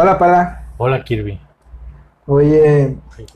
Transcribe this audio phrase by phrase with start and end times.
[0.00, 0.64] Hola, para.
[0.76, 1.40] Hola, Kirby.
[2.24, 3.26] Oye, Ay,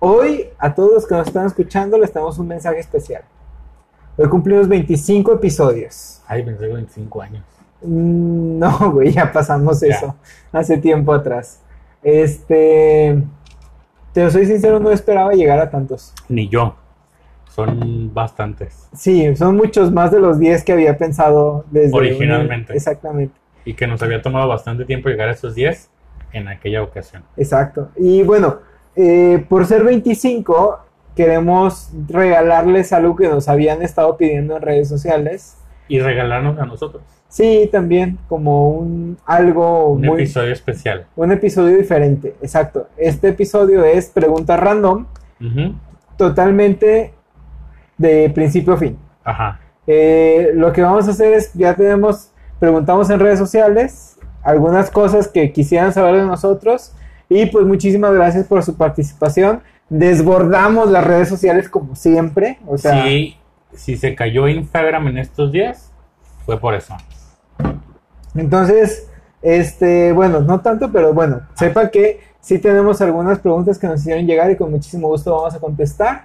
[0.00, 3.22] hoy a todos los que nos están escuchando les damos un mensaje especial.
[4.16, 6.20] Hoy cumplimos 25 episodios.
[6.26, 7.44] Ay, pensé que 25 años.
[7.82, 9.86] Mm, No, güey, ya pasamos Ya.
[9.94, 10.16] eso
[10.50, 11.62] hace tiempo atrás.
[12.02, 13.22] Este,
[14.12, 16.12] te soy sincero, no esperaba llegar a tantos.
[16.28, 16.74] Ni yo.
[17.50, 18.88] Son bastantes.
[18.96, 22.72] Sí, son muchos más de los 10 que había pensado desde Originalmente.
[22.74, 23.38] Exactamente.
[23.64, 25.88] Y que nos había tomado bastante tiempo llegar a esos 10
[26.32, 27.22] en aquella ocasión.
[27.36, 27.90] Exacto.
[27.96, 28.58] Y bueno,
[28.96, 30.80] eh, por ser 25,
[31.16, 35.56] queremos regalarles algo que nos habían estado pidiendo en redes sociales.
[35.88, 41.06] Y regalarnos a nosotros Sí, también como un algo un muy episodio especial.
[41.14, 42.34] un episodio diferente.
[42.42, 42.88] Exacto.
[42.96, 45.06] Este episodio es preguntas random,
[46.16, 47.14] totalmente
[47.96, 48.98] de principio a fin.
[49.22, 49.60] Ajá.
[49.86, 55.28] Eh, lo que vamos a hacer es, ya tenemos, preguntamos en redes sociales algunas cosas
[55.28, 56.92] que quisieran saber de nosotros
[57.28, 59.62] y pues muchísimas gracias por su participación.
[59.88, 63.36] Desbordamos las redes sociales como siempre, o sea, Sí,
[63.72, 65.92] si se cayó Instagram en estos días,
[66.44, 66.94] fue por eso.
[68.34, 69.08] entonces,
[69.42, 74.26] este, bueno, no tanto, pero bueno, sepa que sí tenemos algunas preguntas que nos hicieron
[74.26, 76.24] llegar y con muchísimo gusto vamos a contestar.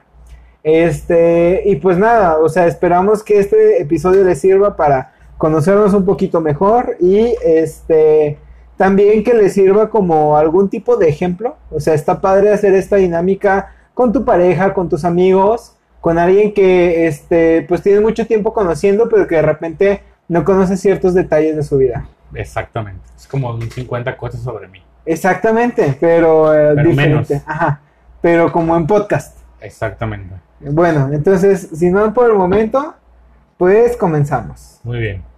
[0.64, 6.06] Este, y pues nada, o sea, esperamos que este episodio les sirva para conocernos un
[6.06, 8.38] poquito mejor y este
[8.78, 11.56] también que les sirva como algún tipo de ejemplo.
[11.72, 16.54] O sea, está padre hacer esta dinámica con tu pareja, con tus amigos, con alguien
[16.54, 21.56] que este pues tiene mucho tiempo conociendo, pero que de repente no conoce ciertos detalles
[21.56, 22.08] de su vida.
[22.34, 23.02] Exactamente.
[23.16, 24.82] Es como un 50 cosas sobre mí.
[25.06, 27.34] Exactamente, pero, eh, Pero diferente.
[27.36, 27.48] menos.
[27.48, 27.82] Ajá.
[28.22, 29.38] Pero como en podcast.
[29.62, 30.34] Exactamente.
[30.60, 32.96] Bueno, entonces, si no por el momento,
[33.58, 34.80] pues comenzamos.
[34.84, 35.36] Muy bien.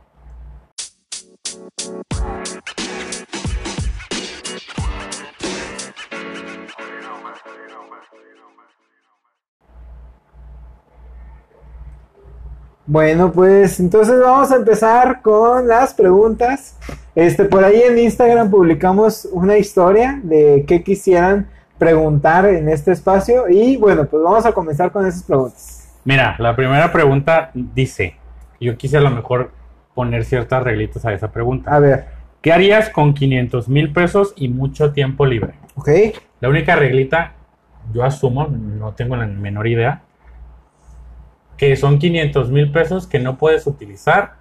[12.89, 16.77] Bueno, pues entonces vamos a empezar con las preguntas.
[17.15, 23.49] Este, por ahí en Instagram publicamos una historia de qué quisieran preguntar en este espacio
[23.49, 25.86] y bueno, pues vamos a comenzar con esas preguntas.
[26.07, 28.15] Mira, la primera pregunta dice,
[28.61, 29.51] yo quise a lo mejor
[29.93, 31.75] poner ciertas reglitas a esa pregunta.
[31.75, 32.05] A ver,
[32.41, 35.55] ¿Qué harías con 500 mil pesos y mucho tiempo libre?
[35.75, 35.89] ¿ok?
[36.39, 37.33] La única reglita,
[37.91, 40.03] yo asumo, no tengo la menor idea,
[41.57, 44.35] que son 500 mil pesos que no puedes utilizar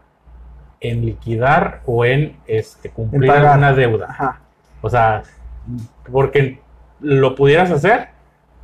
[0.78, 3.47] en liquidar o en este, cumplir pagar.
[3.47, 4.06] alguna deuda.
[4.10, 4.41] Ajá.
[4.83, 5.22] O sea,
[6.12, 6.60] porque
[7.00, 8.10] lo pudieras hacer,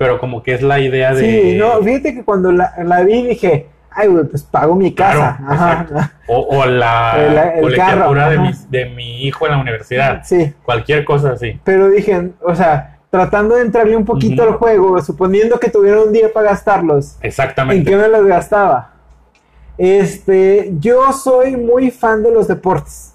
[0.02, 1.20] pero como que es la idea de...
[1.20, 5.36] Sí, no, fíjate que cuando la, la vi dije, ay, güey, pues pago mi casa.
[5.38, 5.72] Claro, Ajá.
[5.88, 6.14] exacto.
[6.26, 10.22] O, o la El- el colegiatura carro, de, mi, de mi hijo en la universidad.
[10.24, 11.60] Sí, Cualquier cosa así.
[11.62, 16.12] pero dije, o sea, tratando de entrarle un poquito al juego, suponiendo que tuviera un
[16.12, 17.88] día para gastarlos, ¿en Exactamente.
[17.90, 18.90] qué me los gastaba?
[19.78, 23.11] Este, yo soy muy fan de los deportes.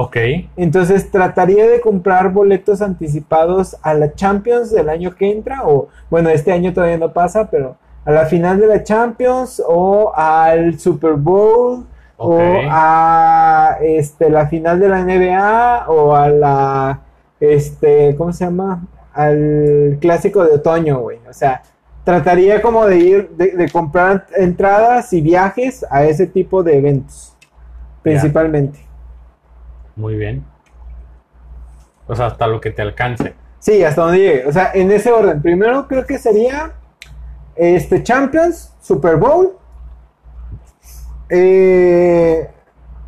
[0.00, 0.16] Ok.
[0.56, 6.28] Entonces trataría de comprar boletos anticipados a la Champions del año que entra, o bueno,
[6.28, 11.14] este año todavía no pasa, pero a la final de la Champions o al Super
[11.14, 11.84] Bowl
[12.16, 12.38] o
[12.70, 17.00] a este, la final de la NBA o a la,
[17.40, 18.86] este, ¿cómo se llama?
[19.12, 21.18] Al clásico de otoño, güey.
[21.28, 21.62] O sea,
[22.04, 27.36] trataría como de ir, de, de comprar entradas y viajes a ese tipo de eventos,
[28.00, 28.87] principalmente.
[29.98, 30.44] Muy bien.
[32.06, 33.34] O sea, hasta lo que te alcance.
[33.58, 34.46] Sí, hasta donde llegue.
[34.46, 35.42] O sea, en ese orden.
[35.42, 36.72] Primero creo que sería
[37.56, 39.58] este Champions, Super Bowl,
[41.28, 42.48] eh,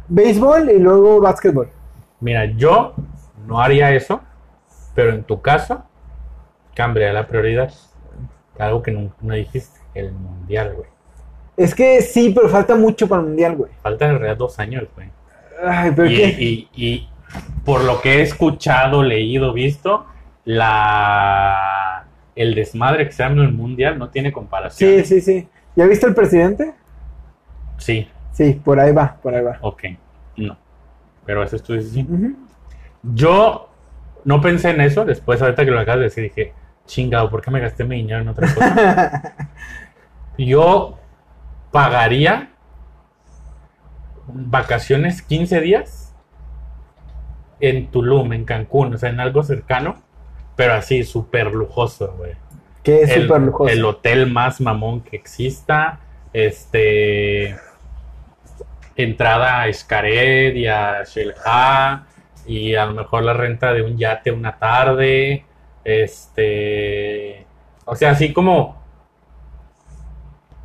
[0.08, 1.70] béisbol y luego básquetbol.
[2.18, 2.94] Mira, yo
[3.46, 4.20] no haría eso,
[4.96, 5.84] pero en tu caso,
[6.74, 7.72] cambiaría la prioridad.
[8.58, 10.90] Algo que no, no dijiste, el mundial, güey.
[11.56, 13.70] Es que sí, pero falta mucho para el mundial, güey.
[13.80, 15.08] Faltan en realidad dos años, güey.
[15.62, 16.26] Ay, pero Y, ¿qué?
[16.38, 17.08] y- y
[17.64, 20.06] por lo que he escuchado, leído, visto,
[20.44, 22.04] la
[22.36, 24.90] el desmadre que se arma en el mundial no tiene comparación.
[24.90, 25.48] Sí, sí, sí.
[25.76, 26.74] ¿Ya viste el presidente?
[27.76, 29.58] Sí, Sí, por ahí va, por ahí va.
[29.60, 29.82] ok.
[30.36, 30.56] No.
[31.26, 32.06] Pero eso tú dices sí.
[33.02, 33.68] Yo
[34.24, 35.04] no pensé en eso.
[35.04, 36.54] Después, ahorita que lo acabas de decir, dije,
[36.86, 39.34] chingado, ¿por qué me gasté mi dinero en otra cosa?
[40.38, 40.98] Yo
[41.70, 42.50] pagaría
[44.34, 46.14] vacaciones 15 días
[47.60, 50.02] en Tulum, en Cancún, o sea, en algo cercano,
[50.56, 52.32] pero así, súper lujoso, güey.
[52.82, 53.70] que es súper lujoso.
[53.70, 56.00] el hotel más mamón que exista,
[56.32, 57.56] este
[58.96, 62.06] entrada a Xcaret y a Xel-Há,
[62.46, 65.44] y a lo mejor la renta de un yate una tarde,
[65.84, 67.46] este,
[67.84, 68.82] o sea, así como,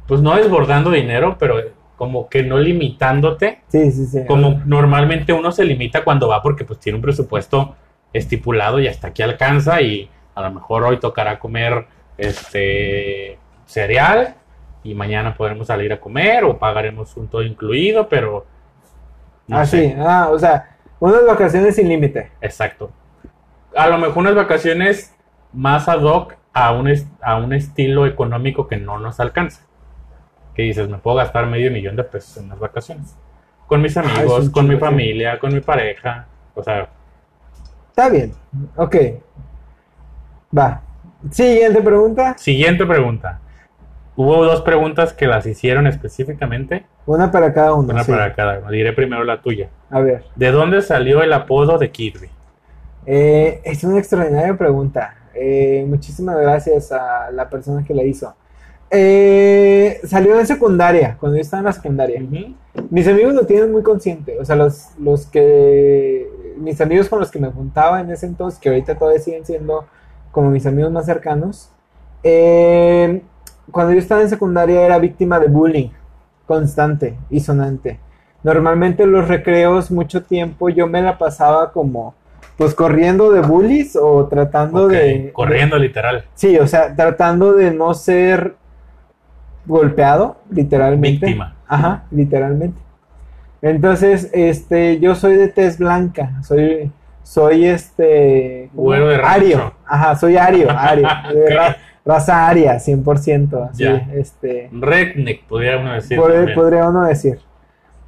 [0.08, 1.62] pues no desbordando dinero, pero
[1.96, 4.26] como que no limitándote, Sí, sí, sí.
[4.26, 7.76] como normalmente uno se limita cuando va porque pues tiene un presupuesto
[8.14, 11.88] estipulado y hasta aquí alcanza y a lo mejor hoy tocará comer
[12.18, 14.36] este cereal
[14.84, 18.46] y mañana podremos salir a comer o pagaremos un todo incluido, pero
[19.48, 19.90] no ah, sé.
[19.90, 19.96] sí.
[19.98, 22.32] Ah, o sea, unas vacaciones sin límite.
[22.42, 22.92] Exacto.
[23.76, 25.14] A lo mejor unas vacaciones
[25.54, 29.66] más ad hoc a un, a un estilo económico que no nos alcanza.
[30.56, 33.16] Que dices, me puedo gastar medio millón de pesos en las vacaciones.
[33.68, 36.28] Con mis amigos, con mi familia, con mi pareja.
[36.54, 36.90] O sea,
[37.96, 38.34] Está bien.
[38.76, 38.96] Ok.
[40.58, 40.82] Va.
[41.32, 42.38] Siguiente pregunta.
[42.38, 43.40] siguiente pregunta.
[44.18, 46.86] Hubo dos preguntas que las hicieron específicamente.
[47.06, 47.94] Una para cada uno.
[47.94, 48.12] Una sí.
[48.12, 48.70] para cada uno.
[48.70, 49.70] Diré primero la tuya.
[49.90, 50.26] A ver.
[50.36, 52.30] ¿De dónde salió el apodo de Kirby?
[53.06, 55.16] Eh, es una extraordinaria pregunta.
[55.34, 58.36] Eh, muchísimas gracias a la persona que la hizo.
[58.98, 62.24] Eh, salió en secundaria, cuando yo estaba en la secundaria.
[62.90, 64.40] Mis amigos lo tienen muy consciente.
[64.40, 66.30] O sea, los, los que.
[66.58, 69.86] Mis amigos con los que me juntaba en ese entonces, que ahorita todavía siguen siendo
[70.32, 71.70] como mis amigos más cercanos.
[72.24, 73.22] eh,
[73.72, 75.90] cuando yo estaba en secundaria era víctima de bullying
[76.46, 78.00] constante y sonante.
[78.44, 82.14] Normalmente en los recreos, mucho tiempo yo me la pasaba como.
[82.58, 85.32] Pues corriendo de bullies o tratando de.
[85.34, 86.26] Corriendo literal.
[86.36, 88.56] Sí, o sea, tratando de no ser
[89.66, 91.26] golpeado, literalmente.
[91.26, 91.56] Víctima.
[91.68, 92.80] Ajá, literalmente.
[93.62, 96.92] Entonces, este, yo soy de tez blanca, soy,
[97.24, 98.70] soy este.
[98.74, 99.30] Güero de rancho.
[99.36, 101.50] ario, ajá, soy ario, ario, de Ok.
[101.50, 104.08] ra- raza aria, 100%, así, Ya.
[104.14, 106.20] este, Redneck, podría uno decir.
[106.54, 107.40] podría uno decir.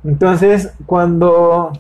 [0.04, 1.72] Entonces, cuando,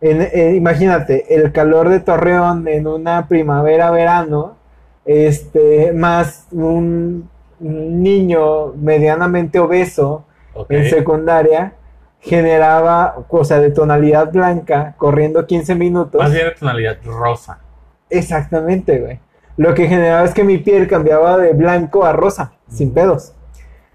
[0.00, 4.56] en- eh, imagínate, el calor de Torreón en una primavera-verano,
[5.04, 7.28] este, más un
[7.60, 10.24] niño medianamente obeso
[10.54, 10.70] Ok.
[10.70, 11.74] en secundaria,
[12.20, 16.20] generaba, o sea, de tonalidad blanca, corriendo 15 minutos.
[16.20, 17.60] Más bien de tonalidad rosa.
[18.10, 19.20] Exactamente, güey.
[19.56, 23.34] Lo que generaba es que mi piel cambiaba de blanco a rosa, sin pedos.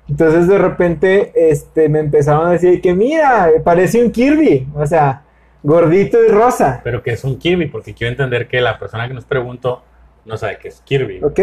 [0.09, 5.23] Entonces de repente este, me empezaron a decir que mira, parece un Kirby, o sea,
[5.63, 9.13] gordito y rosa, Pero que es un Kirby, porque quiero entender que la persona que
[9.13, 9.81] nos preguntó
[10.25, 11.23] no sabe qué es Kirby.
[11.23, 11.39] ¿ok?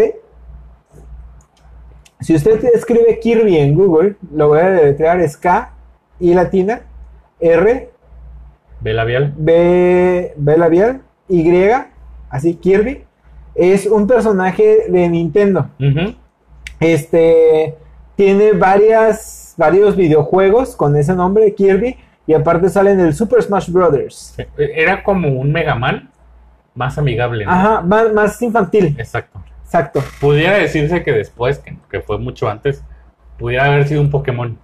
[2.20, 5.72] Si usted escribe Kirby en Google, lo voy a deletrear, es K,
[6.20, 6.82] I latina,
[7.40, 7.90] R,
[8.80, 9.34] ¿Ve labial?
[9.36, 11.70] B, B labial, Y,
[12.30, 13.04] así Kirby,
[13.54, 15.68] es un personaje de Nintendo.
[16.78, 17.76] Este
[18.16, 21.96] tiene varias, varios videojuegos con ese nombre, Kirby,
[22.26, 24.36] y aparte sale en el Super Smash Brothers.
[24.56, 26.10] Era como un Mega Man
[26.74, 27.44] más amigable.
[27.44, 27.50] ¿no?
[27.50, 29.40] Ajá, más, más infantil, Exacto.
[29.70, 30.02] Exacto.
[30.20, 32.82] Pudiera decirse que después, que, que fue mucho antes,
[33.38, 34.58] pudiera haber sido un Pokémon.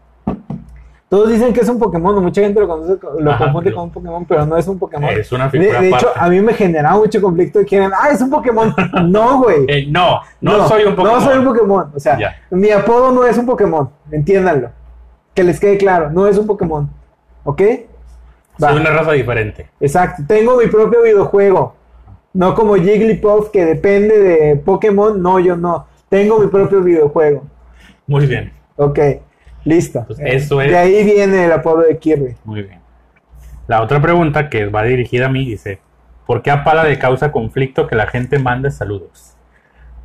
[1.09, 3.91] Todos dicen que es un Pokémon, mucha gente lo, conoce, lo Ajá, confunde con un
[3.93, 5.09] Pokémon, pero no es un Pokémon.
[5.11, 6.19] Es una De, figura de hecho, aparte.
[6.21, 8.75] a mí me generaba mucho conflicto de que eran, ah, es un Pokémon.
[9.07, 9.65] No, güey.
[9.69, 11.21] Eh, no, no, soy un Pokémon.
[11.21, 11.93] No soy un Pokémon.
[11.95, 12.37] O sea, Ya.
[12.51, 13.89] mi apodo no es un Pokémon.
[14.11, 14.71] Entiéndanlo.
[15.33, 16.91] Que les quede claro, no es un Pokémon.
[17.45, 17.63] ¿Ok?
[18.61, 18.71] Va.
[18.71, 19.69] Soy una raza diferente.
[19.79, 20.25] Exacto.
[20.27, 21.77] Tengo mi propio videojuego.
[22.37, 25.21] No como Jigglypuff que depende de Pokémon.
[25.23, 25.87] No, yo no.
[26.09, 27.45] Tengo mi propio videojuego.
[28.07, 28.99] Muy bien, Ok.
[29.65, 30.05] Listo.
[30.07, 32.37] Pues eso es- De ahí viene el apodo de Kirby.
[32.45, 32.81] muy bien.
[33.67, 35.81] La otra pregunta que va dirigida a mí dice,
[36.27, 39.35] ¿por qué a Pala le causa conflicto que la gente mande saludos?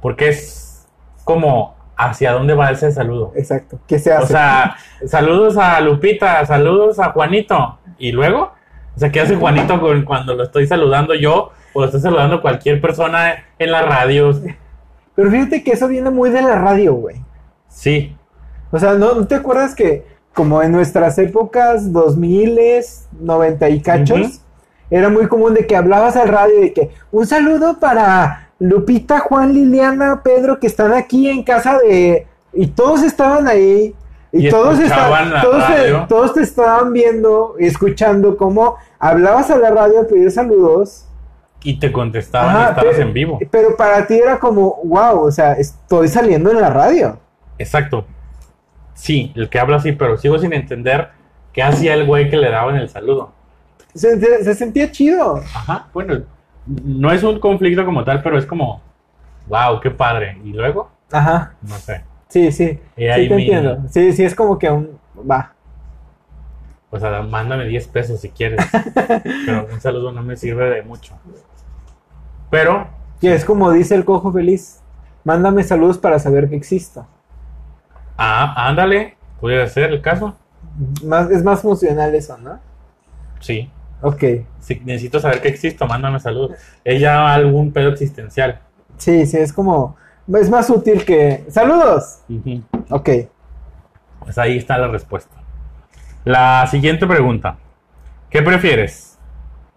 [0.01, 0.87] Porque es
[1.25, 3.33] como hacia dónde va ese saludo.
[3.35, 3.77] Exacto.
[3.87, 4.23] ¿Qué se hace?
[4.23, 7.77] O sea, saludos a Lupita, saludos a Juanito.
[7.99, 8.53] ¿Y luego?
[8.95, 12.81] O sea, ¿qué hace Juanito con- cuando lo estoy saludando yo o estoy saludando cualquier
[12.81, 14.33] persona en la radio?
[15.15, 17.17] Pero fíjate que eso viene muy de la radio, güey.
[17.67, 18.15] Sí,
[18.71, 22.59] O sea, ¿no, ¿no te acuerdas que como en nuestras épocas 2000,
[23.19, 24.41] 90 y cachos,
[24.89, 29.19] era muy común de que hablabas al radio y de que un saludo para Lupita,
[29.19, 32.27] Juan, Liliana, Pedro, que están aquí en casa de...
[32.53, 33.95] Y todos estaban ahí.
[34.33, 39.71] Y, Y todos, estaban, todos, todos te estaban viendo y escuchando cómo hablabas a la
[39.71, 41.05] radio a pedir saludos.
[41.63, 43.39] Y te contestaban Ajá, y estabas pero- en vivo.
[43.51, 47.19] Pero para ti era como, wow, o sea, estoy saliendo en la radio.
[47.57, 48.05] Exacto.
[48.93, 51.09] Sí, el que habla así, pero sigo sin entender
[51.53, 53.31] qué hacía el güey que le daban el saludo.
[53.93, 55.37] Se, se- se sentía chido.
[55.37, 56.23] Ajá, bueno,
[56.65, 58.81] no es un conflicto como tal, pero es como,
[59.47, 60.37] wow, qué padre.
[60.43, 61.53] Y luego, Ajá.
[61.61, 62.03] no sé.
[62.29, 62.79] Sí, sí.
[62.95, 63.77] Y ahí sí te mi- entiendo.
[63.89, 64.97] Sí, sí, es como que un.
[65.29, 65.53] Va.
[66.89, 68.59] O sea, mándame 10 pesos si quieres.
[69.45, 71.13] Pero un saludo no me sirve de mucho.
[72.51, 72.87] Pero,
[73.19, 74.79] Que es como dice el cojo feliz.
[75.23, 77.07] Mándame saludos para saber que existo.
[78.17, 80.35] ah, ándale, puede ser el caso.
[81.03, 82.59] Más, es más funcional eso, ¿no?
[83.39, 83.71] Sí.
[84.01, 84.23] Ok.
[84.59, 86.51] Si necesito saber que existo, mándame saludos.
[86.83, 88.59] Es ya algún pedo existencial.
[88.97, 89.95] Sí, sí, es como...
[90.33, 91.43] Es más útil que...
[91.49, 92.19] ¡Saludos!
[92.89, 93.09] Ok.
[94.19, 95.35] Pues ahí está la respuesta.
[96.23, 97.57] La siguiente pregunta.
[98.29, 99.17] ¿Qué prefieres?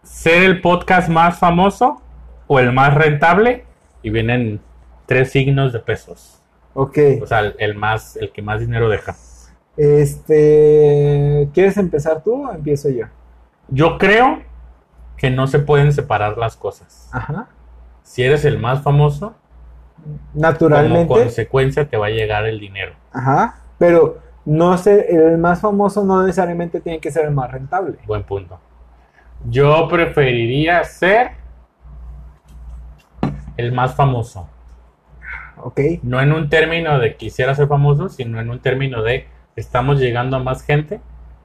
[0.03, 2.03] ¿Ser el podcast más famoso
[2.47, 3.65] o el más rentable?
[4.03, 4.61] Y vienen
[5.07, 6.43] tres signos de pesos.
[6.75, 6.99] Ok.
[7.23, 9.15] O sea, el, el más, el que más dinero deja.
[9.77, 11.49] Este...
[11.53, 13.07] ¿Quieres empezar tú o empiezo yo?
[13.69, 14.43] Yo creo
[15.17, 17.09] que no se pueden separar las cosas.
[17.13, 17.49] Ajá.
[18.03, 19.35] Si eres el más famoso,
[19.97, 21.09] como Naturalmente.
[21.09, 22.93] consecuencia te va a llegar el dinero.
[23.13, 23.61] Ajá.
[23.79, 27.97] Pero no sé, el más famoso no necesariamente tiene que ser el más rentable.
[28.07, 28.61] Buen punto.
[29.49, 31.33] Yo preferiría ser
[33.57, 34.49] el más famoso.
[35.63, 35.81] Ok.
[36.03, 40.37] No en un término de quisiera ser famoso, sino en un término de estamos llegando
[40.37, 41.01] a más gente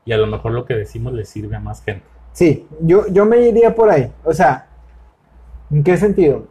[0.06, 2.06] y a lo mejor lo que decimos le sirve a más gente.
[2.34, 4.12] Sí, yo, yo me iría por ahí.
[4.24, 4.68] O sea,
[5.72, 6.48] ¿en qué sentido?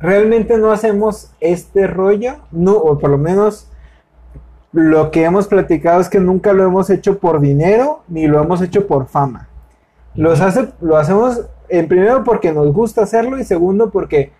[0.00, 3.70] Realmente no hacemos este rollo, no, o por lo menos
[4.72, 8.60] lo que hemos platicado es que nunca lo hemos hecho por dinero ni lo hemos
[8.60, 9.48] hecho por fama.
[10.14, 11.46] Los hace, lo hacemos
[11.78, 14.32] en primero porque nos gusta hacerlo y segundo porque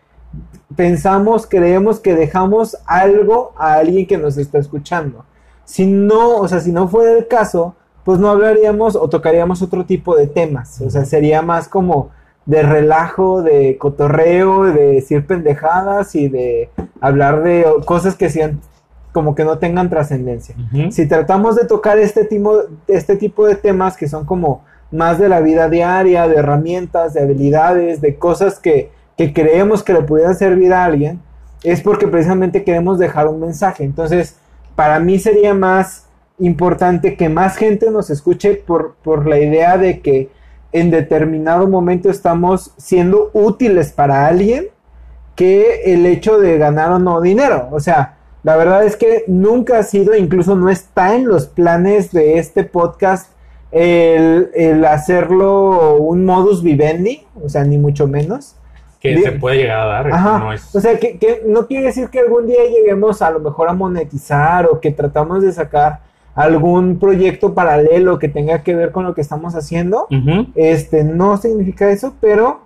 [0.77, 5.25] pensamos, creemos que dejamos algo a alguien que nos está escuchando.
[5.65, 7.75] Si no, o sea, si no fuera el caso,
[8.05, 10.81] pues no hablaríamos o tocaríamos otro tipo de temas.
[10.81, 12.11] O sea, sería más como
[12.47, 18.61] de relajo, de cotorreo, de decir pendejadas y de hablar de cosas que sean
[19.13, 20.57] como que no tengan trascendencia.
[20.91, 24.65] Si tratamos de tocar este tipo, este tipo de temas que son como
[24.95, 29.93] más de la vida diaria, de herramientas, de habilidades, de cosas que, que creemos que
[29.93, 31.21] le pudieran servir a alguien,
[31.65, 33.85] es porque precisamente queremos dejar un mensaje.
[33.85, 34.37] Entonces,
[34.77, 36.07] para mí sería más
[36.39, 40.31] importante que más gente nos escuche por, por la idea de que
[40.73, 44.67] en determinado momento estamos siendo útiles para alguien
[45.35, 47.69] que el hecho de ganar o no dinero.
[47.73, 52.13] O sea, la verdad es que nunca ha sido, incluso no está en los planes
[52.13, 53.34] de este podcast
[53.75, 58.55] el, el hacerlo un modus vivendi, o sea, ni mucho menos.
[59.01, 60.13] Que se puede llegar a dar.
[60.13, 60.39] Ajá.
[60.39, 63.41] No es, O sea, que, que no quiere decir que algún día lleguemos a lo
[63.41, 66.01] mejor a monetizar o que tratamos de sacar
[66.37, 70.07] algún proyecto paralelo que tenga que ver con lo que estamos haciendo.
[70.55, 72.61] Este, no significa eso, pero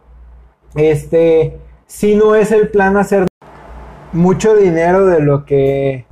[0.75, 3.27] este, si no es el plan hacer
[4.13, 6.05] mucho dinero de lo que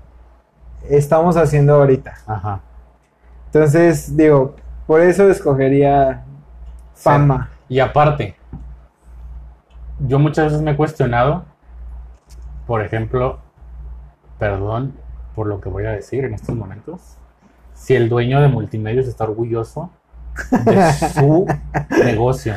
[0.89, 2.15] estamos haciendo ahorita.
[2.27, 2.63] Ajá.
[3.47, 6.25] Entonces, digo, por eso escogería
[6.95, 7.51] fama.
[7.69, 8.37] Y aparte,
[10.01, 11.45] yo muchas veces me he cuestionado,
[12.67, 13.39] por ejemplo,
[14.39, 14.95] perdón
[15.35, 17.17] por lo que voy a decir en estos momentos,
[17.75, 19.91] si el dueño de multimedios está orgulloso
[20.65, 21.47] de su
[22.05, 22.55] negocio.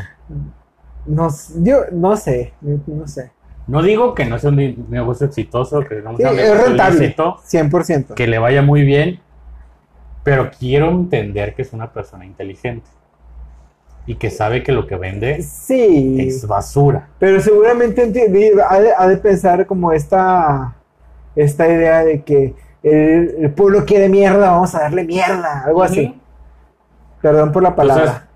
[1.06, 1.28] No,
[1.62, 3.32] yo no sé, no sé.
[3.68, 6.68] No digo que no sea un negocio exitoso, que no Sí, sea un es negocio
[6.68, 8.14] rentable, ilícito, 100%.
[8.16, 9.20] que le vaya muy bien,
[10.30, 12.88] pero quiero entender que es una persona inteligente
[14.06, 17.08] y que sabe que lo que vende Sí, es basura.
[17.18, 20.76] pero seguramente ha de, ha de pensar como esta,
[21.36, 26.16] esta idea de que el, el pueblo quiere mierda, vamos a darle mierda, algo así.
[27.22, 28.04] Perdón por la palabra.
[28.04, 28.30] Entonces,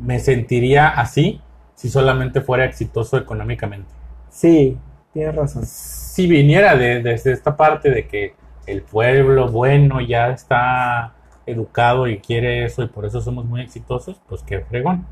[0.00, 1.40] me sentiría así
[1.74, 3.90] si solamente fuera exitoso económicamente.
[4.30, 4.78] sí,
[5.12, 5.64] tienes razón.
[5.66, 8.34] Si viniera de- desde esta parte de que
[8.68, 11.14] el pueblo bueno ya está
[11.46, 15.06] educado y quiere eso y por eso somos muy exitosos, pues qué fregón.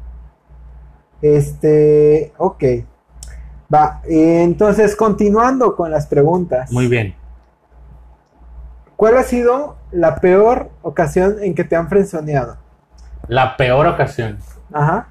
[1.22, 2.64] Este, ok.
[3.72, 6.70] Va, entonces continuando con las preguntas.
[6.70, 7.16] Muy bien.
[8.96, 12.56] ¿Cuál ha sido la peor ocasión en que te han frenzoneado?
[13.28, 14.38] La peor ocasión.
[14.72, 15.08] Ajá.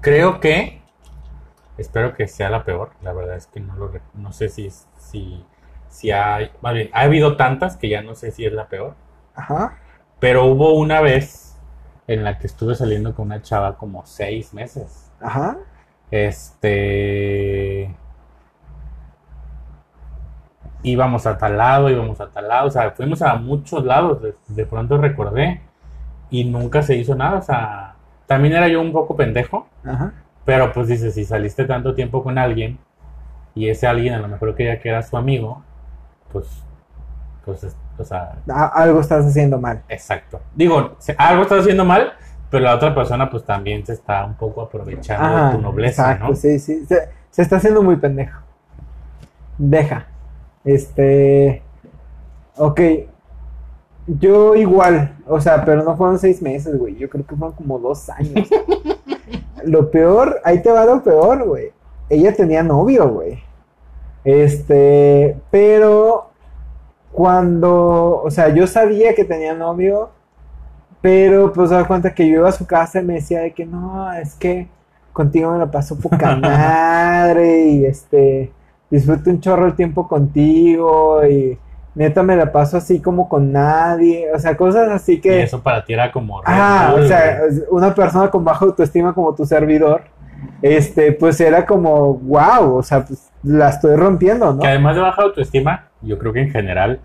[0.00, 0.80] Creo que,
[1.78, 2.90] espero que sea la peor.
[3.02, 5.44] La verdad es que no lo, no sé si, si,
[5.96, 8.94] si hay, más bien, ha habido tantas que ya no sé si es la peor.
[9.34, 9.78] Ajá.
[10.20, 11.58] Pero hubo una vez
[12.06, 15.10] en la que estuve saliendo con una chava como seis meses.
[15.20, 15.56] Ajá.
[16.10, 17.94] Este.
[20.82, 24.34] Íbamos a tal lado, íbamos a tal lado, o sea, fuimos a muchos lados, de,
[24.48, 25.62] de pronto recordé,
[26.30, 30.12] y nunca se hizo nada, o sea, también era yo un poco pendejo, Ajá.
[30.44, 32.78] pero pues dice, si saliste tanto tiempo con alguien,
[33.56, 35.64] y ese alguien a lo mejor creía que era su amigo,
[36.32, 36.46] pues,
[37.44, 39.82] pues es- O sea, A- algo estás haciendo mal.
[39.88, 40.40] exacto.
[40.54, 42.12] Digo, algo estás haciendo mal,
[42.50, 46.02] pero la otra persona pues también se está un poco aprovechando Ajá, de tu nobleza,
[46.12, 46.34] exacto, ¿no?
[46.34, 46.84] sí, sí.
[46.84, 48.38] Se, se está haciendo muy pendejo.
[49.56, 50.06] Deja.
[50.62, 51.62] Este.
[52.58, 52.80] Ok.
[54.06, 56.96] Yo igual, o sea, pero no fueron seis meses, güey.
[56.96, 58.48] Yo creo que fueron como dos años.
[59.64, 61.72] lo peor, ahí te va lo peor, güey.
[62.08, 63.42] Ella tenía novio, güey.
[64.26, 66.30] Este, pero
[67.12, 70.10] cuando, o sea, yo sabía que tenía novio,
[71.00, 73.64] pero pues da cuenta que yo iba a su casa y me decía de que
[73.64, 74.66] no, es que
[75.12, 78.50] contigo me la paso poca madre y este,
[78.90, 81.56] disfruto un chorro el tiempo contigo y
[81.94, 85.44] neta me la paso así como con nadie, o sea, cosas así Y que...
[85.44, 86.42] eso para ti era como...
[86.44, 90.02] Ah, o sea, una persona con baja autoestima como tu servidor,
[90.62, 94.60] este, pues era como, wow, o sea, pues la estoy rompiendo, ¿no?
[94.60, 97.00] Que además de baja autoestima, yo creo que en general,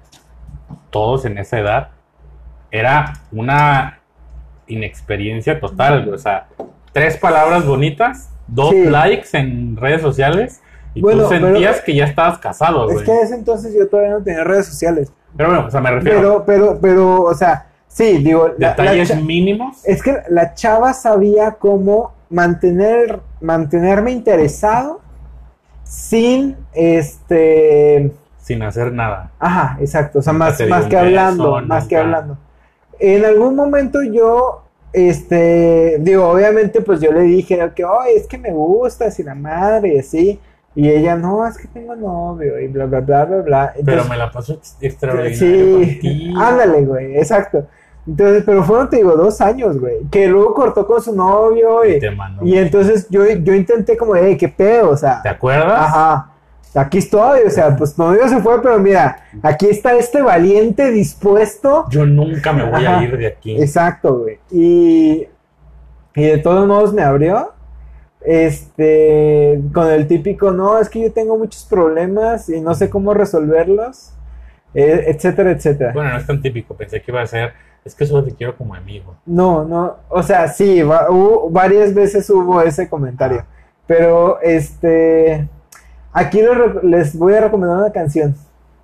[0.89, 1.89] todos en esa edad,
[2.71, 4.00] era una
[4.67, 6.47] inexperiencia total, o sea,
[6.93, 8.85] tres palabras bonitas, dos Sí.
[8.85, 10.61] likes en redes sociales,
[10.93, 13.05] y Bueno, tú pero- sentías que ya estabas casado, Es güey.
[13.05, 15.91] que en ese entonces yo todavía no tenía redes sociales, Pero bueno, o sea, me
[15.91, 19.81] refiero pero, pero, pero, o sea, sí, digo, la- la detalles mínimos.
[19.85, 25.01] es que la chava sabía cómo mantener, mantenerme interesado
[25.83, 29.31] sin, este, sin hacer nada.
[29.39, 30.19] Ajá, exacto.
[30.19, 32.38] O sea, más, más que hablando, más que hablando.
[33.00, 38.38] En algún momento yo, este, digo, obviamente, pues yo le dije que, oye, es que
[38.38, 40.39] me gustas y la madre así.
[40.73, 43.73] Y ella, no, es que tengo novio y bla, bla, bla, bla, bla.
[43.83, 46.39] Pero me la paso ex- extraordinario sí, contigo.
[46.39, 47.67] ándale, güey, exacto.
[48.08, 50.05] Entonces, pero fueron, te digo, dos años, güey.
[50.10, 52.43] Que luego cortó con su novio y, mando.
[52.43, 55.22] y entonces yo, yo intenté como, hey, qué pedo, o sea.
[55.22, 55.79] ¿Te acuerdas?
[55.79, 56.27] Ajá.
[56.74, 60.89] Aquí estoy, o sea, pues tu novio se fue, pero mira, aquí está este valiente
[60.89, 61.86] dispuesto.
[61.89, 63.00] Yo nunca me voy Ajá.
[63.00, 63.62] a ir de aquí.
[63.62, 64.39] Exacto, güey.
[64.50, 65.27] Y,
[66.15, 67.53] y de todos modos me abrió.
[68.22, 73.15] Este, con el típico, no, es que yo tengo muchos problemas y no sé cómo
[73.15, 74.14] resolverlos,
[74.75, 75.92] eh, etcétera, etcétera.
[75.94, 76.75] Bueno, no es tan típico.
[76.75, 77.53] Pensé que iba a ser.
[77.83, 79.15] Es que solo te quiero como amigo.
[79.25, 83.46] No, no, o sea, sí, va- hubo- varias veces hubo ese comentario, Ah.
[83.87, 85.48] pero este,
[86.13, 86.41] aquí
[86.83, 88.35] les, voy a recomendar una canción.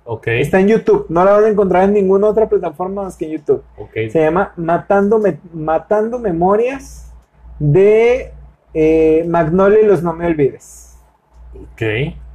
[0.04, 0.26] Ok.
[0.28, 3.32] Está en YouTube, no la van a encontrar en ninguna otra plataforma más que en
[3.32, 3.62] YouTube.
[3.76, 3.90] Ok.
[4.10, 7.12] Se llama Matando, Me- Matando Memorias
[7.58, 8.32] de
[8.74, 10.96] eh, Magnolia y los No Me Olvides.
[11.54, 11.82] Ok.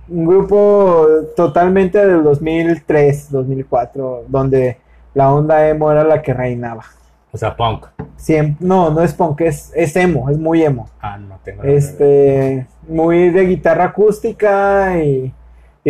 [0.10, 4.78] Un grupo totalmente del 2003, 2004, donde
[5.14, 6.84] la onda emo era la que reinaba.
[7.32, 7.88] O sea, punk.
[8.18, 10.88] Siem- no, no es punk, es, es emo, es muy emo.
[11.02, 11.64] Ah, no tengo.
[11.64, 15.34] Este, muy de guitarra acústica y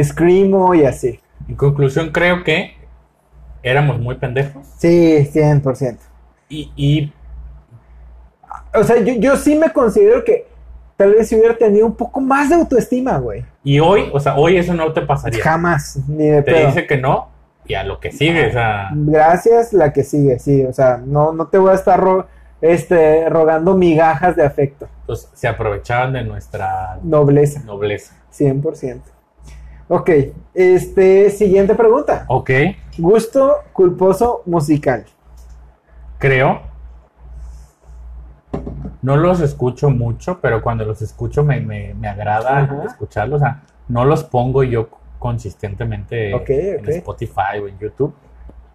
[0.02, 1.20] screamo y así.
[1.48, 2.76] En conclusión, creo que
[3.62, 4.66] éramos muy pendejos.
[4.78, 5.98] Sí, 100%.
[6.50, 7.14] Y, y
[8.74, 10.48] O sea, yo, yo sí me considero que
[10.96, 13.44] tal vez si hubiera tenido un poco más de autoestima, güey.
[13.64, 15.44] Y hoy, o sea, hoy eso no te pasaría.
[15.44, 16.68] Jamás, ni de Te pedo.
[16.68, 17.33] dice que no
[17.66, 20.66] y a lo que sigue, o sea, Gracias, la que sigue, sí.
[20.66, 22.28] O sea, no, no te voy a estar ro-
[22.62, 24.88] este, rogando migajas de afecto.
[25.06, 28.16] pues, se aprovechaban de nuestra Nobleza, nobleza.
[28.32, 29.02] 100%.
[29.90, 30.10] Ok,
[30.54, 32.26] este, siguiente pregunta.
[32.28, 32.50] Ok,
[32.98, 35.06] Gusto culposo musical.
[36.20, 36.62] creo.
[39.02, 42.84] No los escucho mucho, pero cuando los escucho me, me, me agrada Ajá.
[42.86, 43.42] escucharlos.
[43.42, 44.88] O sea, no los pongo yo
[45.24, 46.90] consistentemente Ok, en.
[46.90, 48.14] Spotify o en YouTube.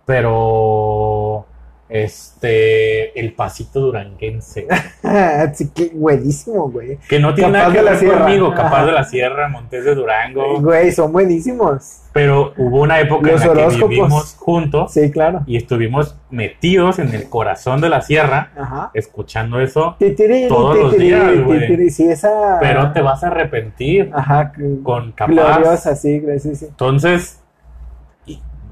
[0.07, 1.45] Pero
[1.89, 4.67] este el pasito duranguense.
[5.03, 6.99] Así que, buenísimo, güey.
[7.09, 8.19] Que no tiene Capaz nada que ver Sierra.
[8.25, 10.61] conmigo, capaz de la sierra, Montes de Durango.
[10.61, 12.03] Güey, son buenísimos.
[12.13, 15.43] Pero hubo una época Los en la que vivimos juntos Sí, claro.
[15.47, 18.91] y estuvimos metidos en el corazón de la sierra, Ajá.
[18.95, 21.61] escuchando eso, Titiri, Todos los días, güey.
[21.61, 22.59] titiri, Sí, esa.
[22.61, 24.11] pero te vas a arrepentir.
[24.13, 24.53] Ajá.
[24.83, 25.33] Con capaz.
[25.33, 26.67] Gloriosa, sí, sí, sí.
[26.69, 27.41] Entonces,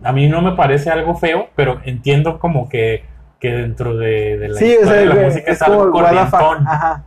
[0.06, 3.04] a mí no me parece algo feo, pero entiendo como que,
[3.40, 5.62] que dentro de, de la Sí, o historia sea, de la güey, música es es
[5.62, 6.66] algo corrientón.
[6.68, 7.04] Ajá.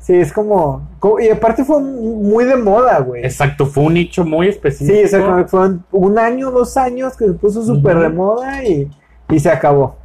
[0.00, 3.24] Sí, es como, como- Y aparte fue muy de moda, güey.
[3.24, 4.96] Exacto, fue un nicho muy específico.
[4.98, 8.90] Sí, o sea, fueron un año, dos años que se puso súper de moda y,
[9.30, 9.96] y se acabó.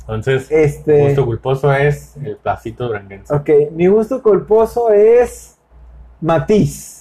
[0.00, 1.04] Entonces, Este.
[1.06, 3.32] gusto culposo es el placito duranguense.
[3.34, 5.56] Ok, mi gusto culposo es
[6.20, 6.99] Matiz.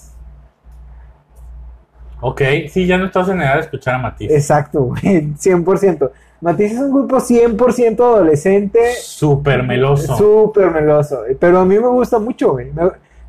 [2.21, 4.29] Ok, sí, ya no estás en edad de escuchar a Matiz.
[4.31, 6.11] Exacto, güey, 100%.
[6.41, 10.15] Matiz es un grupo 100% adolescente, Súper meloso.
[10.17, 12.71] súper meloso, pero a mí me gusta mucho, güey.
[12.71, 12.83] Me,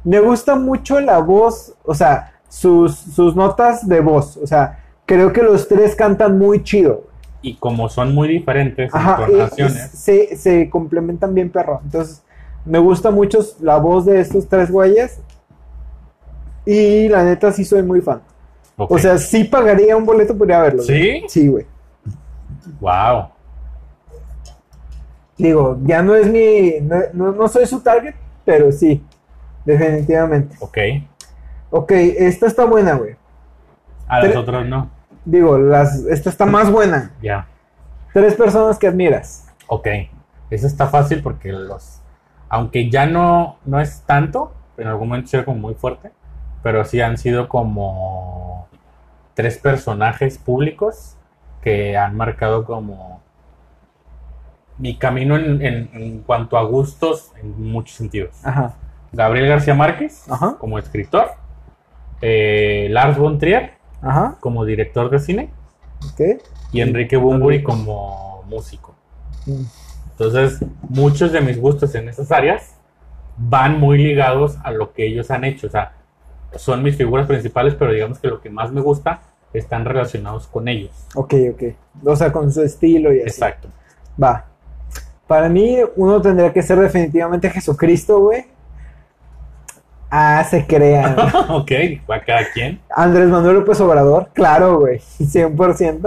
[0.05, 5.33] me gusta mucho la voz, o sea, sus, sus notas de voz, o sea, creo
[5.33, 7.05] que los tres cantan muy chido.
[7.42, 11.81] Y como son muy diferentes Ajá, y- y entonaciones, se, se complementan bien, perro.
[11.85, 12.22] Entonces,
[12.64, 15.20] me gusta mucho la voz de estos tres güeyes.
[16.66, 18.20] Y la neta, sí soy muy fan.
[18.88, 20.70] O sea, sí pagaría un boleto por ir a.
[20.78, 21.24] ¿Sí?
[21.28, 21.66] Sí, güey.
[22.80, 23.28] wow.
[25.36, 26.80] Digo, ya no es mi.
[26.82, 28.14] No, no- no soy su target,
[28.44, 29.02] pero sí.
[29.64, 30.56] Definitivamente.
[30.60, 30.78] Ok.
[31.70, 33.16] Ok, esta está buena, güey.
[34.08, 34.90] A los Tre- otros no.
[35.24, 37.12] Digo, las, esta está más buena.
[37.22, 37.46] Ya.
[38.12, 39.46] Tres personas que admiras.
[39.68, 39.86] Ok.
[40.50, 42.00] Eso está fácil porque los.
[42.48, 46.10] Aunque ya no, no es tanto, en algún momento era como muy fuerte,
[46.64, 48.59] pero sí han sido como
[49.40, 51.16] tres personajes públicos
[51.62, 53.22] que han marcado como
[54.76, 58.44] mi camino en, en- en cuanto a gustos en muchos sentidos.
[58.44, 58.74] Ajá.
[59.12, 60.57] Gabriel García Márquez Ajá.
[60.59, 61.29] como escritor,
[62.20, 63.72] eh, Lars von Trier
[64.03, 64.37] Ajá.
[64.40, 65.50] como director de cine
[66.72, 68.94] y Enrique Bunbury como músico.
[69.46, 69.62] Mm.
[70.12, 72.76] Entonces, muchos de mis gustos en esas áreas
[73.38, 75.66] van muy ligados a lo que ellos han hecho.
[75.66, 75.92] O sea,
[76.57, 79.20] son mis figuras principales, pero digamos que lo que más me gusta
[79.52, 80.90] están relacionados con ellos.
[81.14, 81.62] Ok, ok.
[82.04, 83.28] O sea, con su estilo y así.
[83.28, 83.68] Exacto.
[84.22, 84.46] Va.
[85.26, 88.44] Para mí, uno tendría que ser definitivamente Jesucristo, güey.
[90.10, 91.16] Ah, se crean.
[91.50, 91.70] ok,
[92.10, 92.80] va cada quien.
[92.90, 94.98] Andrés Manuel López Obrador, claro, güey.
[94.98, 96.00] 100%.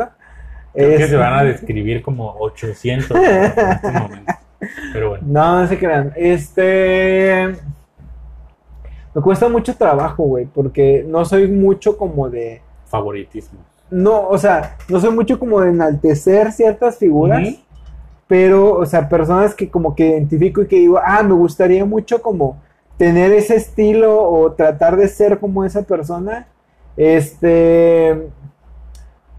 [0.73, 4.33] Creo que Es- se van a describir como 800 en este momento.
[4.91, 6.11] Pero bueno, No, no se crean.
[6.15, 7.55] Este.
[9.15, 12.61] Me cuesta mucho trabajo, güey, porque no soy mucho como de.
[12.93, 13.59] Favoritismo.
[13.89, 17.49] No, o sea, no soy mucho como de enaltecer ciertas figuras.
[18.27, 22.21] Pero, o sea, personas que como que identifico y que digo, ah, me gustaría mucho
[22.21, 22.57] como
[22.97, 26.47] tener ese estilo o tratar de ser como esa persona.
[26.95, 28.29] Este,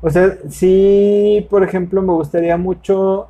[0.00, 3.28] o sea, sí, por ejemplo, me gustaría mucho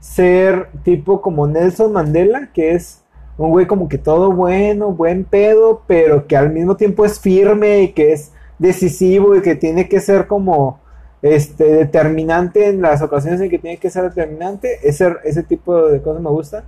[0.00, 3.02] ser tipo como Nelson Mandela, que es
[3.38, 7.82] un güey como que todo bueno, buen pedo, pero que al mismo tiempo es firme
[7.82, 10.80] y que es decisivo y que tiene que ser como
[11.22, 14.78] este determinante en las ocasiones en que tiene que ser determinante.
[14.88, 16.64] Ese, ese tipo de cosas me gusta.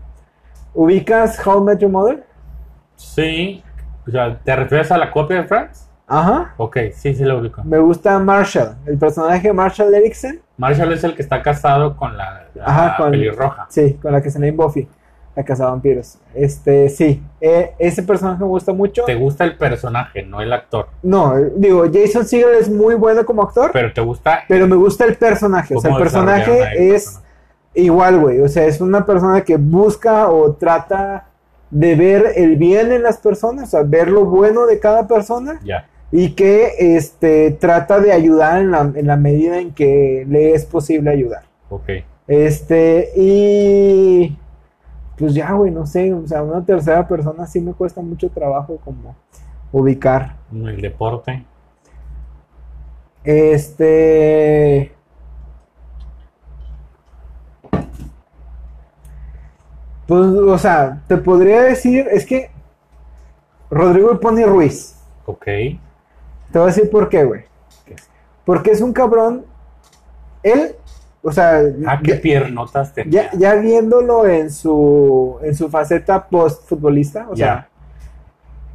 [0.74, 2.24] ¿Ubicas How I Met Your Mother?
[2.96, 3.62] Sí.
[4.06, 5.88] O sea, ¿te refieres a la copia de Friends?
[6.06, 6.54] Ajá.
[6.56, 7.62] Ok, sí, sí lo ubico.
[7.64, 10.40] Me gusta Marshall, el personaje de Marshall Erickson.
[10.56, 13.66] Marshall es el que está casado con la, la Ajá, con- pelirroja.
[13.68, 14.88] Sí, con la que se en Buffy,
[15.38, 16.18] la casa de vampiros.
[16.34, 19.04] Este, sí, eh, ese personaje me gusta mucho.
[19.04, 20.88] Te gusta el personaje, no el actor.
[21.00, 25.04] No, digo, Jason Segel es muy bueno como actor, Pero te gusta pero me gusta
[25.04, 25.76] el personaje.
[25.76, 27.20] O sea, el personaje es
[27.72, 28.40] igual, güey.
[28.40, 31.28] O sea, es una persona que busca o trata
[31.70, 35.60] de ver el bien en las personas, o sea, ver lo bueno de cada persona
[35.62, 35.86] Ya.
[36.10, 40.64] y que este, trata de ayudar en la, en la medida en que le es
[40.64, 41.42] posible ayudar.
[41.68, 41.90] Ok.
[42.26, 44.36] Este, y
[45.18, 48.78] pues ya, güey, no sé, o sea, una tercera persona sí me cuesta mucho trabajo
[48.84, 49.16] como
[49.72, 50.36] ubicar.
[50.52, 51.44] El deporte.
[53.24, 54.92] Este,
[60.06, 62.50] pues, o sea, te podría decir, es que
[63.70, 65.44] Rodrigo el Pony Ruiz, Ok.
[65.44, 65.78] te
[66.54, 67.44] voy a decir por qué, güey.
[68.46, 69.44] Porque es un cabrón,
[70.42, 70.74] él,
[71.22, 73.30] o sea, Ah, qué ya- piernotas tenía.
[73.32, 77.68] ya, ya viéndolo en su en su faceta post futbolista, o sea,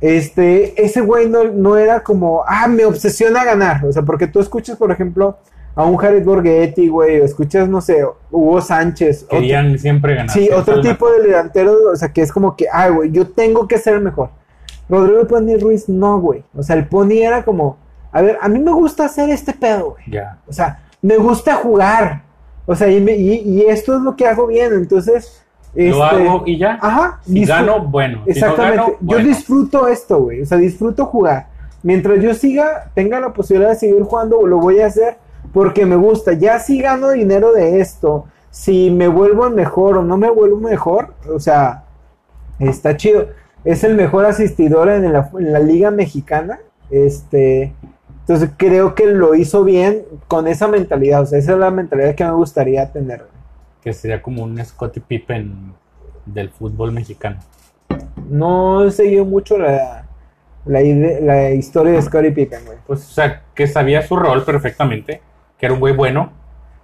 [0.02, 4.40] este ese güey no, no era como, ah, me obsesiona ganar, o sea, porque tú
[4.40, 5.38] escuchas, por ejemplo,
[5.76, 10.30] a un Jared Borghetti, güey, o escuchas, no sé, Hugo Sánchez, otro- Querían siempre ganar.
[10.30, 13.68] sí, otro tipo de delantero, o sea, que es como que, ah, güey, yo tengo
[13.68, 14.30] que ser mejor.
[14.90, 17.78] Rodrigo Pony Ruiz, no, güey, o sea, el Pony era como,
[18.12, 20.04] a ver, a mí me gusta hacer este pedo, güey.
[20.12, 20.38] Ya.
[20.48, 22.22] O sea, me gusta jugar.
[22.66, 24.74] O sea, y, me- y- y esto es lo que hago bien.
[24.74, 25.44] Entonces,
[25.76, 26.78] Lo este, hago y ya.
[26.82, 27.20] Ajá.
[27.26, 28.20] Si gano, bueno.
[28.26, 28.98] Si no Exactamente.
[29.02, 30.42] Yo disfruto esto, güey.
[30.42, 31.48] O sea, disfruto jugar.
[31.82, 35.18] Mientras yo siga, tenga la posibilidad de seguir jugando, lo voy a hacer
[35.52, 36.34] porque me gusta.
[36.34, 40.58] Ya si gano dinero de esto, si me vuelvo el mejor o no me vuelvo
[40.58, 41.84] mejor, o sea,
[42.60, 43.28] está chido.
[43.66, 46.60] Es el mejor asistidor en la, en la liga mexicana.
[46.90, 47.74] Este,
[48.24, 51.22] entonces creo que lo hizo bien con esa mentalidad.
[51.22, 53.26] O sea, esa es la mentalidad que me gustaría tener.
[53.82, 55.74] Que sería como un Scottie Pippen
[56.26, 57.38] del fútbol mexicano.
[58.30, 60.06] No he seguido mucho la,
[60.66, 60.80] la,
[61.22, 62.78] la historia de Scottie Pippen, güey.
[62.88, 65.22] Pues, o sea, que sabía su rol perfectamente.
[65.58, 66.32] Que era un güey bueno.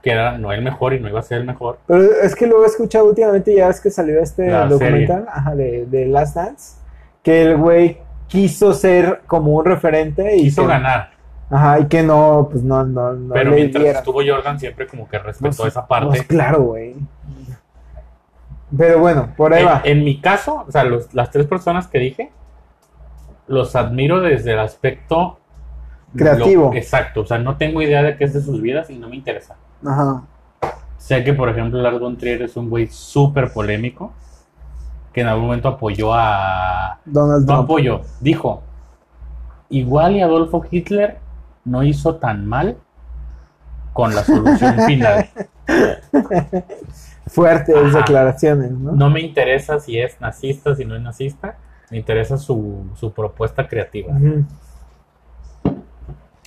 [0.03, 1.79] Que era no el mejor y no iba a ser el mejor.
[1.87, 5.55] Pero es que lo he escuchado últimamente, ya ves que salió este La documental ajá,
[5.55, 6.77] de, de Last Dance,
[7.21, 7.97] que el güey
[8.27, 11.11] quiso ser como un referente y Quiso que- ganar.
[11.51, 15.07] Ajá, y que no, pues no, no, no Pero le mientras estuvo Jordan siempre como
[15.09, 16.07] que respetó Pues, esa parte.
[16.07, 16.95] pues, claro, güey.
[18.77, 19.81] Pero bueno, por ahí En, va.
[19.83, 22.31] en mi caso, o sea, los- las tres personas que dije,
[23.47, 25.39] los admiro desde el aspecto
[26.15, 26.69] Creativo.
[26.71, 29.09] lo- exacto, o sea, no tengo idea de qué es de sus vidas y no
[29.09, 29.55] me interesa.
[29.85, 30.21] Ajá.
[30.97, 34.11] Sé que, por ejemplo, Lars von Trier es un güey súper polémico,
[35.13, 36.99] que en algún momento apoyó a...
[37.05, 37.63] Donald No Trump.
[37.63, 38.61] apoyó, dijo,
[39.69, 41.17] igual y Adolfo Hitler
[41.65, 42.77] no hizo tan mal
[43.93, 45.29] con la solución final.
[47.27, 47.97] Fuertes Ajá.
[47.97, 48.93] declaraciones, ¿no?
[48.93, 51.57] No me interesa si es nazista, si no es nazista,
[51.91, 54.13] me interesa su, su propuesta creativa.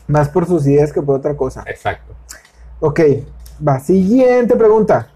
[0.06, 1.62] Más por sus ideas que por otra cosa.
[1.66, 2.14] Exacto.
[2.80, 3.00] Ok,
[3.66, 3.78] va.
[3.78, 5.08] Siguiente pregunta.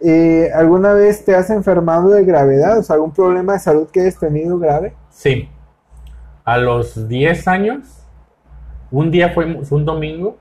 [0.00, 2.78] Eh, ¿Alguna vez te has enfermado de gravedad?
[2.78, 4.94] O sea, algún problema de salud que hayas tenido grave?
[5.10, 5.48] Sí.
[6.44, 8.03] A los 10 años,
[8.98, 10.36] un día fuimos, un domingo,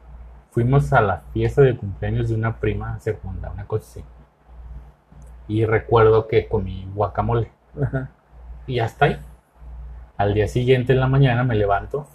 [0.52, 4.06] fuimos a la fiesta de cumpleaños de una prima segunda, una cosa así.
[5.48, 7.52] Y recuerdo que comí guacamole.
[7.82, 8.10] Ajá.
[8.68, 9.20] Y hasta ahí.
[10.18, 12.08] Al día siguiente en la mañana me levanto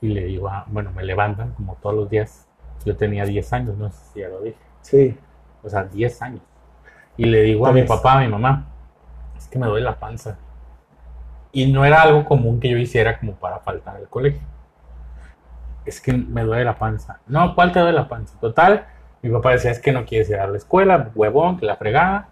[0.00, 2.48] y le digo, a- bueno, me levantan como todos los días.
[2.84, 4.56] Yo tenía 10 años, no sé si ya lo dije.
[4.80, 5.16] Sí.
[5.62, 6.40] O sea, 10 años.
[7.16, 8.66] Y le digo a mi papá, a mi mamá,
[9.36, 10.38] es que me duele la panza.
[11.52, 14.40] Y no era algo común que yo hiciera como para faltar al colegio.
[15.84, 17.20] Es que me duele la panza.
[17.26, 18.38] No, ¿cuál te duele la panza?
[18.40, 18.86] Total,
[19.22, 22.28] mi papá decía, es que no quieres ir a la escuela, huevón, que la fregada.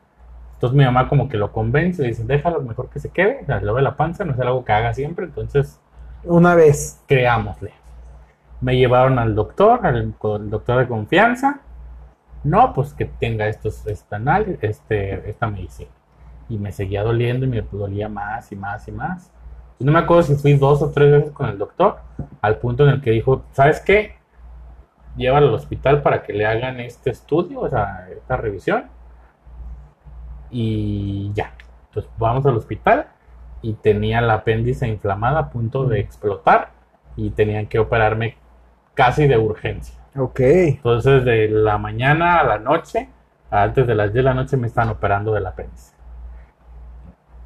[0.55, 3.61] Entonces mi mamá como que lo convence, le dice, déjalo mejor que se quede, le
[3.61, 5.81] duele la panza, no es algo que haga siempre, entonces
[6.25, 7.01] Una vez.
[7.09, 7.73] creámosle.
[8.61, 11.61] Me llevaron al doctor, al doctor de confianza.
[12.45, 15.91] No, pues que tenga estos, esta, anal- este, esta medicina.
[16.49, 19.31] Y me seguía doliendo y me dolía más y más y más.
[19.81, 21.97] No me acuerdo si fui dos o tres veces con el doctor,
[22.43, 24.17] al punto en el que dijo, ¿sabes qué?
[25.17, 28.85] Llévalo al hospital para que le hagan este estudio, o sea, esta revisión.
[30.51, 31.55] Y ya.
[31.89, 33.07] Entonces vamos al hospital
[33.63, 36.71] y tenía el apéndice inflamada a punto de explotar
[37.17, 38.37] y tenían que operarme
[38.95, 39.99] casi de urgencia.
[40.17, 40.41] Ok.
[40.41, 43.09] Entonces de la mañana a la noche,
[43.51, 45.95] antes de las 10 de la noche me estaban operando del apéndice.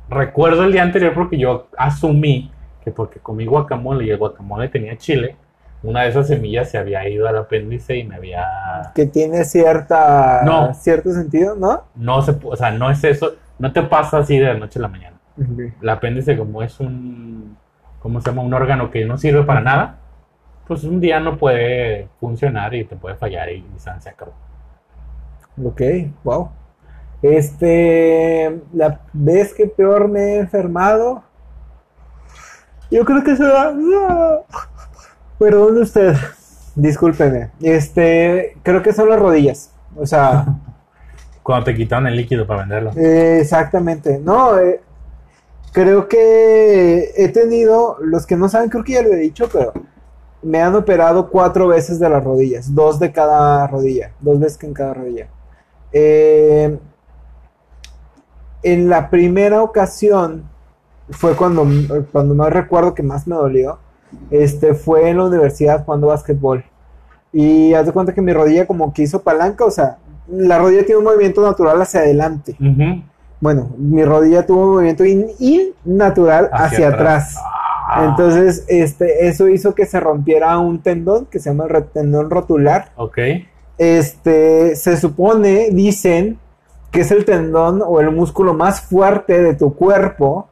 [0.09, 2.51] Recuerdo el día anterior porque yo asumí
[2.85, 5.37] que porque comí guacamole y el guacamole tenía chile,
[5.83, 8.45] una de esas semillas se había ido al apéndice y me había...
[8.95, 10.75] Que tiene cierta, No.
[10.75, 11.85] cierto sentido, ¿no?
[11.95, 14.83] No se, o sea, no es eso, no te pasa así de la noche a
[14.83, 15.17] la mañana.
[15.81, 17.57] El apéndice como es un,
[17.99, 18.43] ¿cómo se llama?
[18.43, 19.97] Un órgano que no sirve para nada,
[20.67, 24.33] pues un día no puede funcionar y te puede fallar y, y se acabó.
[25.63, 25.81] Ok,
[26.23, 26.51] wow.
[27.25, 31.23] Este, la vez que peor me he enfermado,
[32.91, 33.75] yo creo que será.
[35.39, 36.15] Perdón usted,
[36.75, 37.51] discúlpeme.
[37.63, 39.73] Este, creo que son las rodillas.
[39.97, 40.45] O sea,
[41.43, 42.91] Cuando te quitaron el líquido para venderlo.
[42.95, 44.19] eh, exactamente.
[44.19, 44.83] No, eh,
[45.73, 49.73] creo que he tenido, los que no saben, creo que ya lo he dicho, pero
[50.43, 54.67] me han operado cuatro veces de las rodillas, dos de cada rodilla, dos veces que
[54.67, 55.29] en cada rodilla.
[55.91, 56.79] Eh,
[58.65, 60.45] en la primera ocasión
[61.11, 61.67] fue cuando,
[62.13, 63.79] cuando más recuerdo que más me dolió.
[64.31, 66.65] Este fue en la universidad jugando básquetbol.
[67.33, 69.99] Y haz de cuenta que mi rodilla como que hizo palanca, o sea,
[70.29, 72.57] la rodilla tiene un movimiento natural hacia adelante.
[73.41, 77.37] Bueno, mi rodilla tuvo un movimiento in- innatural hacia, Hacia atrás.
[77.37, 77.45] atrás.
[77.87, 82.31] Ah, Entonces, este, eso hizo que se rompiera un tendón que se llama el tendón
[82.31, 82.93] rotular.
[82.97, 83.19] ok.
[83.77, 86.39] Este, se supone, dicen,
[86.95, 90.49] que es el tendón o el músculo más fuerte de tu cuerpo,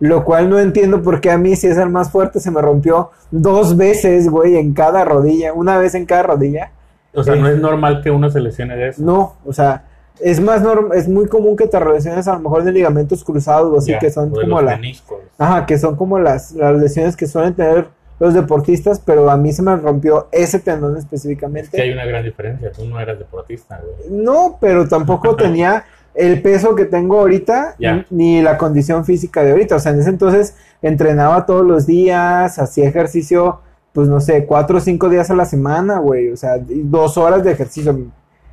[0.00, 2.60] lo cual no entiendo por qué a mí, si es el más fuerte, se me
[2.60, 6.72] rompió dos veces, güey, en cada rodilla, una vez en cada rodilla.
[7.14, 7.40] O sea, Eh.
[7.40, 9.02] no es normal que uno se lesione de eso.
[9.04, 9.84] No, o sea,
[10.18, 13.72] es más norm es muy común que te relaciones a lo mejor de ligamentos cruzados
[13.72, 15.18] o así, que son como los la, meniscos.
[15.38, 17.86] Ajá, que son como las, las lesiones que suelen tener
[18.18, 21.76] los deportistas, pero a mí se me rompió ese tendón específicamente.
[21.76, 22.72] Que hay una gran diferencia.
[22.72, 24.10] Tú no eras deportista, güey.
[24.10, 27.76] No, pero tampoco tenía el peso que tengo ahorita
[28.10, 29.76] ni la condición física de ahorita.
[29.76, 33.60] O sea, en ese entonces entrenaba todos los días, hacía ejercicio,
[33.92, 36.30] pues no sé, cuatro o cinco días a la semana, güey.
[36.30, 37.96] O sea, dos horas de ejercicio.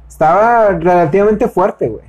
[0.08, 2.06] Estaba relativamente fuerte, güey.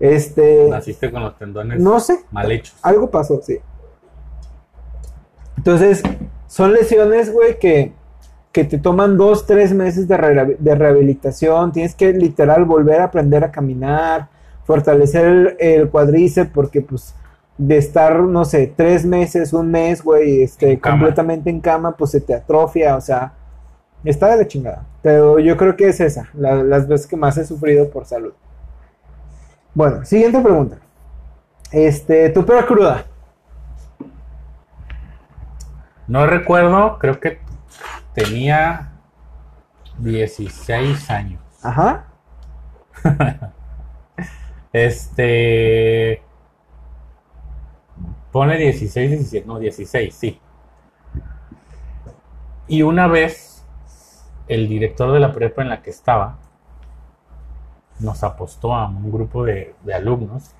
[0.00, 2.74] Este, Naciste con los tendones no sé, mal hechos.
[2.80, 3.58] algo pasó, sí.
[5.58, 6.02] Entonces,
[6.50, 7.92] son lesiones, güey, que,
[8.50, 11.70] que te toman dos, tres meses de, re- de rehabilitación.
[11.70, 14.28] Tienes que literal volver a aprender a caminar,
[14.64, 17.14] fortalecer el, el cuádriceps, porque pues
[17.56, 22.10] de estar, no sé, tres meses, un mes, güey, este, En completamente en cama, pues
[22.10, 23.32] se te atrofia, o sea,
[24.04, 24.86] está de la chingada.
[25.02, 28.32] Pero yo creo que es esa, la- las veces que más he sufrido por salud.
[29.72, 30.78] Bueno, siguiente pregunta.
[31.70, 33.04] Este, tu peor cruda.
[36.10, 37.38] No recuerdo, creo que
[38.14, 38.94] tenía
[39.98, 41.40] 16 años.
[41.62, 42.08] Ajá.
[44.72, 46.20] Este.
[48.32, 50.40] Pone 16, 17, no, 16, sí.
[52.66, 53.64] Y una vez,
[54.48, 56.38] el director de la prepa en la que estaba
[58.00, 60.56] nos apostó a un grupo de, de alumnos.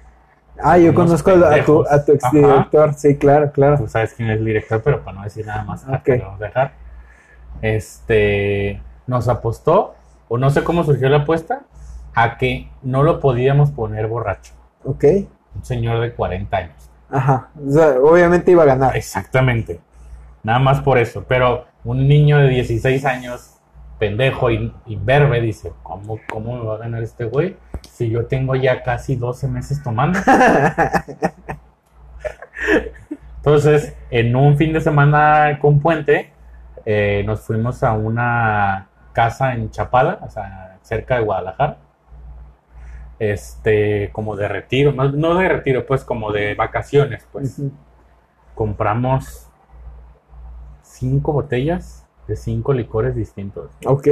[0.63, 3.79] Ah, yo conozco a, tu, a tu exdirector, sí, claro, claro.
[3.79, 5.91] Tú sabes quién es el director, pero para no decir nada más, Ok.
[5.95, 6.73] acá lo vamos a dejar.
[7.63, 8.81] Este.
[9.07, 9.95] Nos apostó,
[10.29, 11.63] o no sé cómo surgió la apuesta,
[12.15, 14.53] a que no lo podíamos poner borracho.
[14.85, 15.05] Ok.
[15.57, 16.91] Un señor de 40 años.
[17.11, 17.49] Ajá.
[17.67, 18.97] O sea, obviamente iba a ganar.
[18.97, 19.81] Exactamente.
[20.45, 21.25] Nada más por eso.
[21.27, 23.57] Pero un niño de 16 años,
[24.01, 27.57] pendejo y imberbe, dice, ¿cómo, ¿cómo me va a ganar este güey?
[27.89, 30.19] Si yo tengo ya casi 12 meses tomando.
[33.37, 36.33] Entonces, en un fin de semana con puente,
[36.85, 41.77] eh, nos fuimos a una casa en Chapala, o sea, cerca de Guadalajara.
[43.19, 47.61] Este, como de retiro, no, no de retiro, pues como de vacaciones, pues
[48.55, 49.51] compramos
[50.81, 52.00] cinco botellas
[52.31, 53.71] de cinco licores distintos.
[53.85, 54.07] Ok.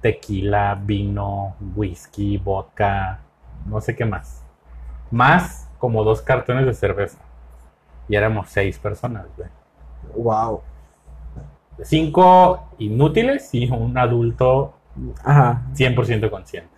[0.00, 3.20] Tequila, vino, whisky, vodka,
[3.66, 4.44] no sé qué más.
[5.10, 7.18] Más como dos cartones de cerveza.
[8.08, 9.48] Y éramos seis personas, güey.
[10.14, 10.60] Wow.
[11.82, 14.74] Cinco inútiles y un adulto
[15.24, 15.62] Ajá.
[15.74, 16.70] 100% consciente.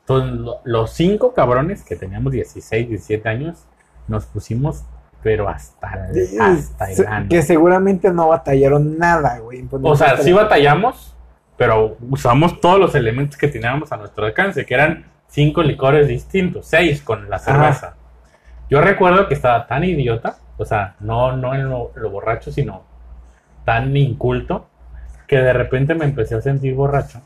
[0.00, 3.64] Entonces, lo- los cinco cabrones que teníamos 16, 17 años,
[4.06, 4.84] nos pusimos,
[5.24, 7.26] pero hasta el, hasta el Se- ano.
[7.30, 9.66] Que seguramente no batallaron nada, güey.
[9.82, 11.16] O sea, sí la- batallamos,
[11.56, 16.66] pero usamos todos los elementos que teníamos a nuestro alcance, que eran cinco licores distintos,
[16.66, 17.94] seis con la cerveza.
[18.70, 22.82] Yo recuerdo que estaba tan idiota, o sea, no, no en lo, lo borracho, sino
[23.64, 24.66] tan inculto,
[25.26, 27.20] que de repente me empecé a sentir borracho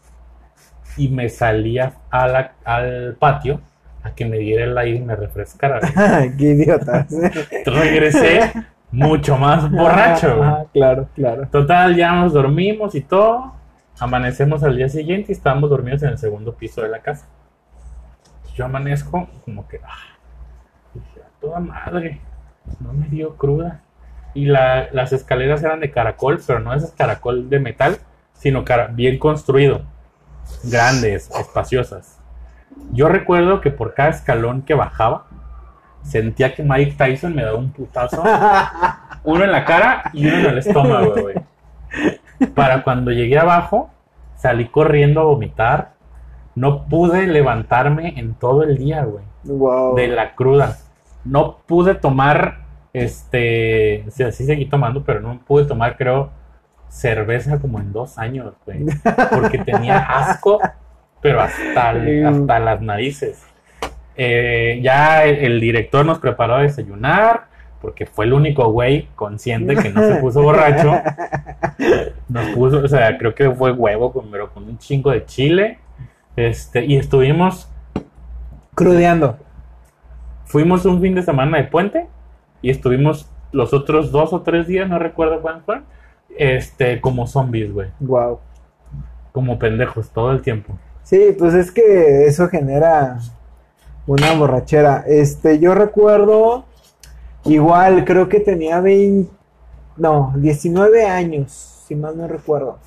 [0.97, 3.61] y me salía a la- al patio
[4.03, 5.81] a que me diera el aire y me refrescara.
[6.39, 7.07] Qué idiota.
[7.67, 8.53] Regresé
[8.91, 10.37] mucho más borracho.
[10.37, 10.49] güey.
[10.49, 11.49] Ajá, claro, claro.
[11.49, 13.55] Total, ya nos dormimos y todo.
[14.01, 17.27] Amanecemos al día siguiente y estábamos dormidos en el segundo piso de la casa.
[18.55, 20.17] Yo amanezco como que, ah,
[20.95, 22.21] dije, a toda madre,
[22.81, 23.83] no me dio cruda.
[24.35, 27.97] Y la- las escaleras eran de caracol, pero no esas caracol de metal,
[28.35, 29.83] sino cara- bien construido,
[30.65, 32.18] grandes, espaciosas.
[32.93, 35.27] Yo recuerdo que por cada escalón que bajaba,
[36.03, 38.23] sentía que Mike Tyson me daba un putazo
[39.25, 41.37] uno en la cara y uno en el estómago, güey.
[42.55, 43.91] Para cuando llegué abajo,
[44.37, 45.93] salí corriendo a vomitar.
[46.55, 49.25] No pude levantarme en todo el día, güey.
[49.45, 49.95] wow.
[49.95, 50.79] De la cruda.
[51.25, 56.31] No pude tomar, este, o sea, sí seguí tomando, pero no pude tomar, creo,
[56.89, 58.87] cerveza como en dos años, güey.
[59.31, 60.59] Porque tenía asco,
[61.21, 63.45] pero hasta, el- hasta las narices.
[64.17, 67.47] Eh, ya el, el director nos preparó a desayunar,
[67.81, 71.01] porque fue el único güey consciente que no se puso borracho.
[72.29, 75.79] Nos puso, o sea, creo que fue huevo, con- pero con un chingo de chile.
[76.37, 77.69] Este, y estuvimos,
[78.75, 79.39] Crudeando.
[80.45, 82.07] fuimos un fin de semana de puente
[82.63, 85.85] y estuvimos los otros dos o tres días, no recuerdo cuándo fueron,
[86.37, 87.89] este, como zombies, güey.
[88.01, 88.39] Wow.
[89.33, 90.79] Como pendejos todo el tiempo.
[91.09, 93.19] Sí, pues es que eso genera
[94.07, 95.05] una borrachera.
[95.07, 96.65] Este, yo recuerdo,
[97.45, 99.31] igual, creo que tenía 20,
[99.97, 102.79] no, 19 años, si mal no recuerdo.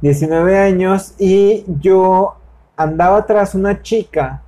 [0.00, 2.36] 19 años y yo
[2.76, 4.42] andaba tras una chica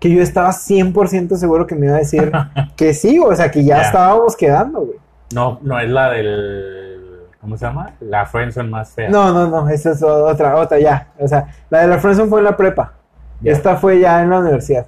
[0.00, 2.32] que yo estaba 100% seguro que me iba a decir
[2.76, 3.82] que sí, o sea, que ya Ya.
[3.82, 4.98] estábamos quedando, güey.
[5.32, 6.97] No, no es la del.
[7.40, 7.94] ¿Cómo se llama?
[8.00, 9.08] La friendzone más fea.
[9.10, 11.08] No, no, no, esa es otra, otra ya.
[11.18, 12.94] O sea, la de la Friendzone fue en la prepa.
[13.44, 14.86] Esta fue ya en la universidad.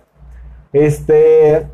[0.73, 1.67] Este.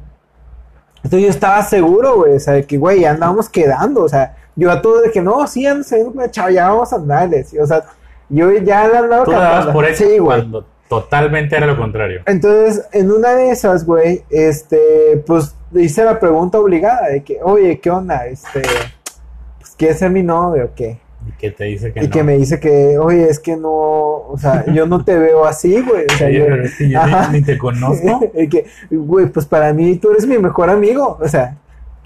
[0.96, 2.36] Entonces yo estaba seguro, güey.
[2.36, 4.02] O sea, de que, güey, ya andábamos quedando.
[4.02, 6.96] O sea, yo a todo de que no, sí, con una chava, ya vamos a
[6.96, 7.54] andarles.
[7.60, 7.84] O sea,
[8.28, 12.22] yo ya le andaba Tú la dabas por eso Sí, cuando totalmente era lo contrario.
[12.26, 17.80] Entonces, en una de esas, güey, este, pues hice la pregunta obligada de que, oye,
[17.80, 18.26] ¿qué onda?
[18.26, 18.62] Este,
[19.76, 20.98] ¿quieres ser mi novio o qué?
[21.28, 22.10] Y que te dice que y no.
[22.10, 25.80] que me dice que, oye, es que no, o sea, yo no te veo así,
[25.82, 26.04] güey.
[26.12, 27.32] O sea, Oye, yo- pero es que yo Ajá.
[27.32, 28.20] ni, te conozco.
[28.34, 31.18] Y que, güey, pues para mí tú eres mi mejor amigo.
[31.20, 31.56] O sea,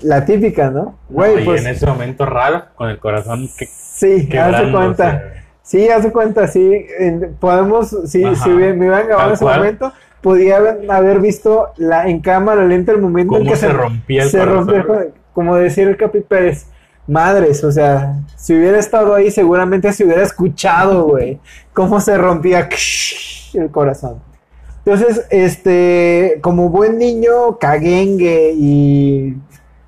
[0.00, 0.96] la típica, ¿no?
[1.10, 4.72] Güey, No, y pues en ese momento raro, con el corazón que, sí, quebrándose.
[4.72, 5.22] cuenta.
[5.62, 6.86] Sí, haz de cuenta, sí.
[6.98, 8.42] en- podemos, sí, Ajá.
[8.42, 9.58] si me, Tal en ese cual.
[9.58, 9.92] momento,
[10.22, 14.30] podía haber, haber visto la, en cámara lenta el momento en que se rompía el
[14.30, 15.12] se corazón.
[15.34, 16.66] Como decía el Capi Pérez,
[17.10, 21.40] madres, o sea, si hubiera estado ahí, seguramente se hubiera escuchado, güey,
[21.72, 22.68] cómo se rompía
[23.54, 24.22] el corazón.
[24.84, 29.36] Entonces, este, como buen niño caguengue y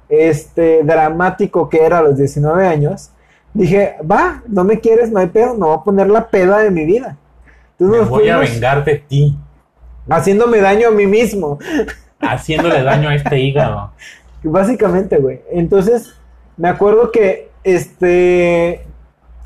[0.09, 3.11] este dramático que era a los 19 años,
[3.55, 6.71] dije, va, no me quieres, no hay pedo, no voy a poner la peda de
[6.71, 7.17] mi vida.
[7.79, 9.37] Entonces Me voy a vengar de ti,
[10.09, 11.59] haciéndome daño a mí mismo.
[12.21, 13.93] haciéndole daño a este hígado.
[14.43, 15.41] Básicamente, güey.
[15.51, 16.15] Entonces,
[16.57, 18.85] me acuerdo que este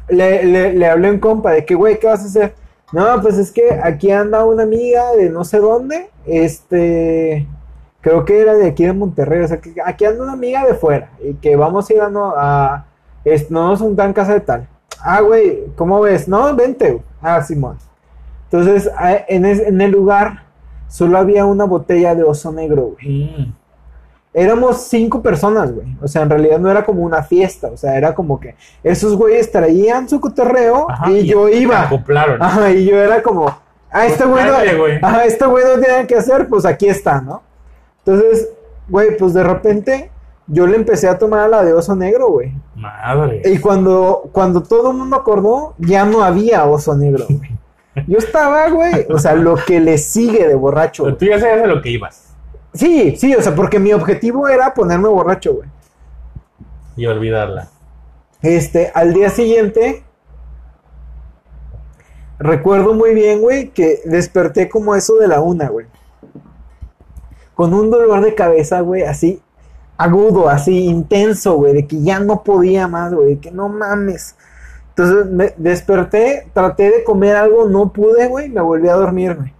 [0.08, 2.54] le, le, hablé a un compa de que, güey, ¿qué vas a hacer?
[2.92, 7.46] No, pues es que aquí anda una amiga de no sé dónde, este,
[8.00, 10.74] creo que era de aquí de Monterrey, o sea, que aquí anda una amiga de
[10.74, 12.86] fuera y que vamos a ir a, no, a
[13.24, 14.68] es, no nos juntan casa de tal.
[15.00, 16.28] Ah, güey, ¿cómo ves?
[16.28, 16.90] No, vente.
[16.92, 17.02] güey.
[17.20, 17.76] Ah, Simón.
[18.44, 18.88] Entonces,
[19.28, 20.44] en, es- en el lugar
[20.88, 23.24] solo había una botella de oso negro, güey.
[23.36, 23.52] Mm,
[24.38, 25.96] Éramos cinco personas, güey.
[26.02, 27.68] O sea, en realidad no era como una fiesta.
[27.68, 31.84] O sea, era como que esos güeyes traían su cotorreo ajá, y yo iba.
[31.84, 32.42] acoplaron.
[32.42, 33.46] Ajá, y yo era como,
[33.90, 34.98] ah, este Pues güey no, güey.
[35.00, 37.42] ajá, este güey no tiene que hacer, pues aquí está, ¿no?
[38.04, 38.50] Entonces,
[38.90, 40.10] güey, pues de repente
[40.46, 42.52] yo le empecé a tomar a la de oso negro, güey.
[42.74, 43.40] Madre.
[43.42, 47.56] Y cuando, cuando todo el mundo acordó, ya no había oso negro, güey.
[48.06, 51.04] Yo estaba, güey, o sea, lo que le sigue de borracho.
[51.04, 52.25] Pero tú ya sabes a lo que ibas.
[52.76, 55.68] Sí, sí, o sea, porque mi objetivo era ponerme borracho, güey.
[56.96, 57.68] Y olvidarla.
[58.42, 60.04] Este, al día siguiente,
[62.38, 65.86] recuerdo muy bien, güey, que desperté como eso de la una, güey.
[67.54, 69.42] Con un dolor de cabeza, güey, así
[69.96, 74.36] agudo, así intenso, güey, de que ya no podía más, güey, de que no mames.
[74.90, 79.55] Entonces me desperté, traté de comer algo, no pude, güey, me volví a dormir, güey.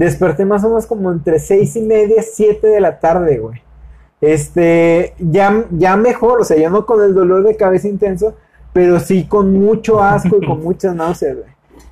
[0.00, 3.60] Desperté más o menos como entre seis y media, siete de la tarde, güey.
[4.22, 8.34] Este, ya, ya mejor, o sea, ya no con el dolor de cabeza intenso,
[8.72, 11.50] pero sí con mucho asco y con muchas náuseas, güey.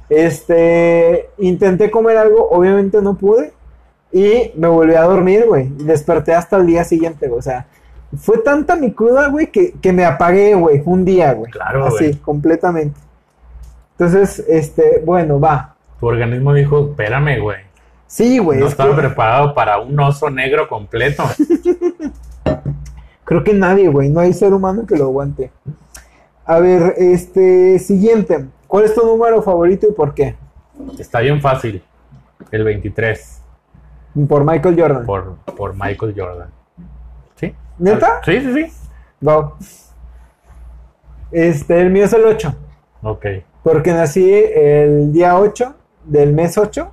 [0.09, 3.53] Este, intenté comer algo, obviamente no pude,
[4.11, 5.69] y me volví a dormir, güey.
[5.69, 7.41] Desperté hasta el día siguiente, güey.
[7.41, 7.67] O sea,
[8.17, 11.53] fue tanta mi cruda, güey, que, que me apagué, güey, un día, güey.
[11.53, 12.99] Claro, Así, completamente.
[13.99, 15.75] Entonces, este, bueno, va.
[16.01, 17.68] Tu organismo dijo, espérame, güey.
[18.09, 18.59] Sí, güey.
[18.59, 21.23] No es estaba que- preparado para un oso negro completo.
[23.25, 25.51] Creo que nadie, güey, no hay ser humano que lo aguante.
[26.47, 28.47] A ver, este, siguiente.
[28.67, 30.35] ¿Cuál es tu número favorito y por qué?
[30.99, 31.83] Está bien fácil.
[32.51, 33.43] El 23
[34.29, 35.05] Por Michael Jordan.
[35.05, 36.49] por, por Michael Jordan.
[37.37, 37.55] ¿Sí?
[37.79, 38.21] ¿Neta?
[38.25, 38.73] Sí, sí, sí.
[39.21, 39.53] Wow.
[41.31, 42.55] Este, el mío es el 8.
[43.03, 43.27] Ok.
[43.63, 46.91] Porque nací el día 8 del mes 8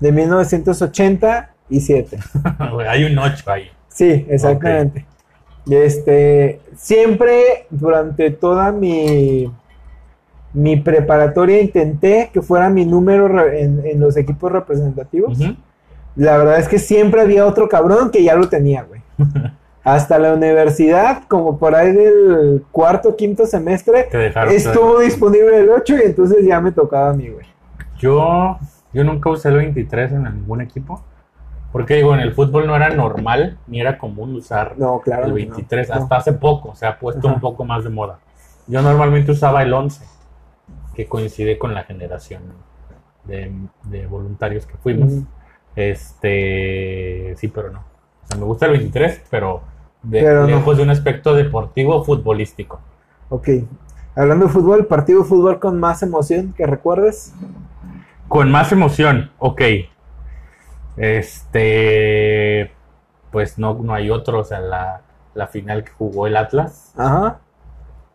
[0.00, 2.18] de 1987.
[2.72, 3.70] Güey, Hay un 8 ahí.
[3.88, 5.06] Sí, exactamente.
[5.68, 9.50] Este, siempre durante toda mi,
[10.52, 15.38] mi preparatoria intenté que fuera mi número en, en los equipos representativos.
[16.14, 19.02] La verdad es que siempre había otro cabrón que ya lo tenía, güey.
[19.84, 24.08] Hasta la universidad, como por ahí del cuarto, quinto semestre,
[24.50, 27.46] estuvo disponible el 8 y entonces ya me tocaba a mí, güey.
[27.96, 28.58] Yo,
[28.96, 31.02] yo nunca usé el 23 en ningún equipo.
[31.70, 35.24] Porque digo, en el fútbol no era normal ni era común usar No, claro.
[35.24, 35.90] el no, 23.
[35.90, 35.94] no.
[35.96, 37.34] Hasta hace poco se ha puesto Ajá.
[37.34, 38.18] un poco más de moda.
[38.66, 40.02] Yo normalmente usaba el 11,
[40.94, 42.42] que coincide con la generación
[43.24, 43.52] de,
[43.84, 45.12] de voluntarios que fuimos.
[45.74, 47.80] Este, sí, pero no.
[47.80, 49.60] O sea, me gusta el 23, pero,
[50.02, 52.80] de, Pero lejos de un aspecto deportivo futbolístico.
[53.28, 53.48] Ok.
[54.14, 57.34] Hablando de fútbol, partido de fútbol con más emoción que recuerdes.
[58.28, 59.62] Con más emoción, ok.
[60.96, 62.72] Este,
[63.30, 65.02] pues no, no hay otro, o sea, la,
[65.34, 67.38] la final que jugó el Atlas Ajá.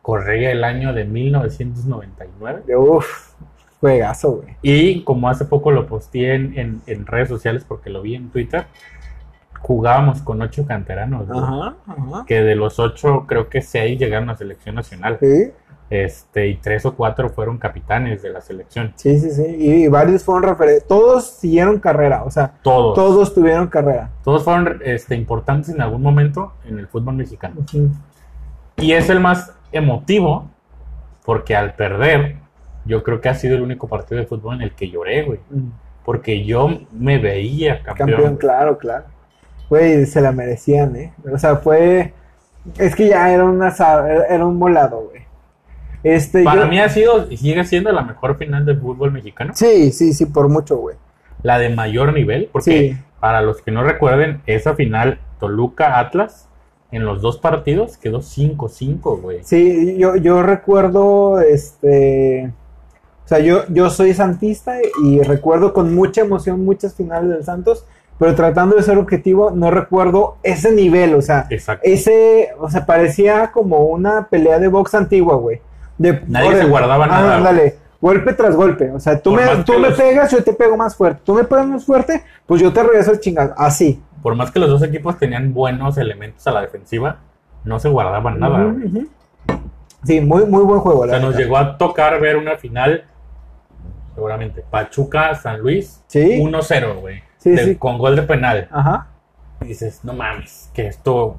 [0.01, 2.63] corría el año de 1999.
[2.65, 3.33] De Uf,
[3.79, 4.55] juegazo, güey.
[4.61, 8.29] Y como hace poco lo posteé en, en- en redes sociales porque lo vi en
[8.29, 8.65] Twitter,
[9.59, 11.29] jugábamos con ocho canteranos.
[11.29, 12.25] Ajá, ajá.
[12.27, 15.17] que de los ocho creo que seis llegaron a selección nacional.
[15.19, 15.51] Sí,
[15.91, 18.93] Este, y tres o cuatro fueron capitanes de la selección.
[18.95, 19.43] sí, sí, sí.
[19.43, 20.87] Y, varios fueron referentes.
[20.87, 22.95] Todos siguieron carrera, o sea, Todos.
[22.95, 24.09] todos tuvieron carrera.
[24.23, 27.55] Todos fueron este, importantes en algún momento en el fútbol mexicano.
[27.59, 27.89] Ujú.
[28.77, 30.49] Y es el más emotivo
[31.25, 32.37] Porque al perder,
[32.85, 35.39] yo creo que ha sido el único partido de fútbol en el que lloré, güey.
[35.49, 35.71] Mm.
[36.05, 38.11] Porque yo me veía campeón.
[38.11, 39.03] Campeón, claro, claro.
[39.69, 41.13] Güey, se la merecían, ¿eh?
[41.29, 42.13] O sea, fue...
[42.77, 43.73] Es que ya era, una,
[44.29, 45.30] era un molado, güey.
[46.03, 49.53] Este, Para yo- mí ha sido y sigue siendo la mejor final del fútbol mexicano.
[49.55, 50.95] Sí, sí, sí, por mucho, güey.
[51.43, 52.97] La de mayor nivel, porque Sí.
[53.19, 56.47] para los que no recuerden, esa final Toluca-Atlas,
[56.91, 59.39] en los dos partidos quedó 5-5, güey.
[59.43, 62.51] Sí, yo, yo recuerdo, este...
[63.23, 67.85] O sea, yo, yo soy santista y recuerdo con mucha emoción muchas finales del Santos,
[68.19, 71.81] pero tratando de ser objetivo, no recuerdo ese nivel, o sea, Exacto.
[71.89, 75.61] ese, o sea, parecía como una pelea de box antigua, güey.
[76.01, 78.89] De, Nadie se guardaba nada, ah, dale, golpe tras golpe.
[78.91, 81.21] O sea, tú Por me, tú me los- pegas, yo te pego más fuerte.
[81.23, 83.53] Tú me pegas más fuerte, pues yo te regreso el chingado.
[83.57, 84.01] Así.
[84.23, 87.17] Por más que los dos equipos tenían buenos elementos a la defensiva,
[87.63, 88.65] no se guardaban nada.
[88.67, 89.07] Ujú.
[90.03, 93.03] Sí, muy, muy buen juego, O sea, nos llegó a tocar ver una final,
[94.15, 96.39] seguramente, Pachuca-San Luis, Sí.
[96.41, 97.21] 1-0, güey.
[97.37, 97.75] Sí, sí.
[97.75, 98.67] Con gol de penal.
[98.71, 99.07] Ajá.
[99.61, 101.37] Y dices, no mames, que esto...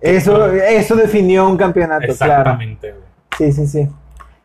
[0.00, 2.12] Eso, eso definió un campeonato, claro.
[2.12, 3.04] Exactamente, güey.
[3.38, 3.88] Sí, sí, sí.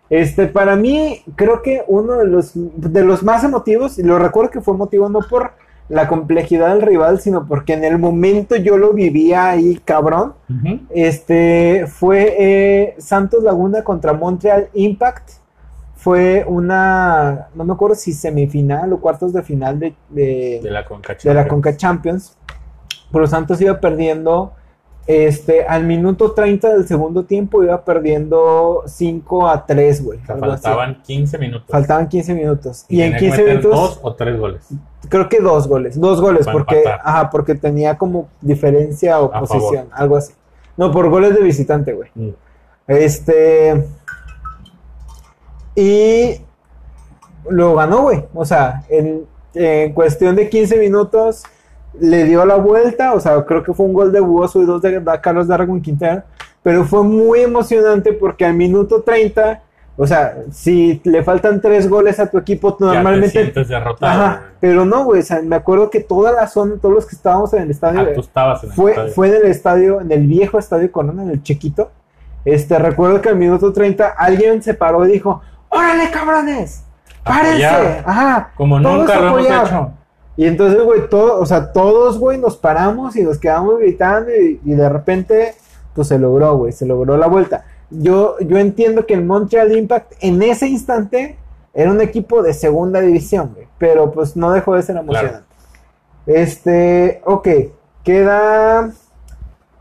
[0.09, 4.49] Este, para mí, creo que uno de los, de los más emotivos, y lo recuerdo
[4.51, 5.51] que fue emotivo no por
[5.87, 10.33] la complejidad del rival, sino porque en el momento yo lo vivía ahí, cabrón.
[10.89, 15.29] Este, fue eh, Santos Laguna contra Montreal Impact.
[15.95, 20.85] Fue una, no me acuerdo si semifinal o cuartos de final de, de- De la
[20.85, 21.49] Conca de la Champions.
[21.49, 22.37] Conca Champions.
[23.11, 24.53] Pero Santos iba perdiendo,
[25.07, 30.19] este, al minuto 30 del segundo tiempo iba perdiendo 5 a 3, güey.
[30.19, 30.63] O sea, algo así.
[30.63, 31.67] faltaban 15 minutos.
[31.69, 32.85] Faltaban 15 minutos.
[32.87, 34.67] Y, en tenía que 15 meter minutos, dos o tres goles.
[35.09, 35.99] creo que dos goles.
[35.99, 37.01] Dos goles, Para porque, empatar.
[37.03, 40.33] ajá, porque tenía como diferencia o A posición, algo así.
[40.77, 42.11] No, por goles de visitante, güey.
[42.13, 42.29] Mm.
[42.87, 43.85] Este.
[45.75, 46.41] Y
[47.49, 48.25] lo ganó, güey.
[48.33, 51.43] O sea, en, en cuestión de 15 minutos
[51.99, 53.13] le dio la vuelta.
[53.13, 56.23] O sea, creo que fue un gol de Buoso y dos de, Carlos Darwin Quintero.
[56.61, 59.61] Pero fue muy emocionante porque al minuto 30,
[59.95, 63.51] o sea, si le faltan tres goles a tu equipo, Ya normalmente.
[63.63, 64.11] derrotado.
[64.11, 65.21] Ajá, pero no, güey.
[65.21, 68.01] O sea, me acuerdo que toda la zona, todos los que estábamos en el estadio.
[68.01, 69.13] Ah, tú estabas en el Fue, estadio.
[69.13, 71.91] fue en el estadio, en el viejo estadio Corona, en el chiquito.
[72.45, 76.83] Este, recuerdo que al minuto 30 alguien se paró y dijo, ¡Órale, cabrones!
[77.23, 78.01] ¡Párense!
[78.05, 78.51] Ajá.
[78.55, 79.91] Como nunca lo hemos hecho.
[80.39, 84.61] Y entonces, güey, todo, o sea, todos, güey, nos paramos y nos quedamos gritando y,
[84.63, 85.53] y de repente,
[85.93, 87.65] pues se logró, güey, se logró la vuelta.
[87.89, 91.37] Yo, yo entiendo que el Montreal Impact en ese instante
[91.73, 95.43] era un equipo de segunda división, güey, pero pues no dejó de ser emocionante.
[96.25, 97.47] Este, ok,
[98.05, 98.91] queda,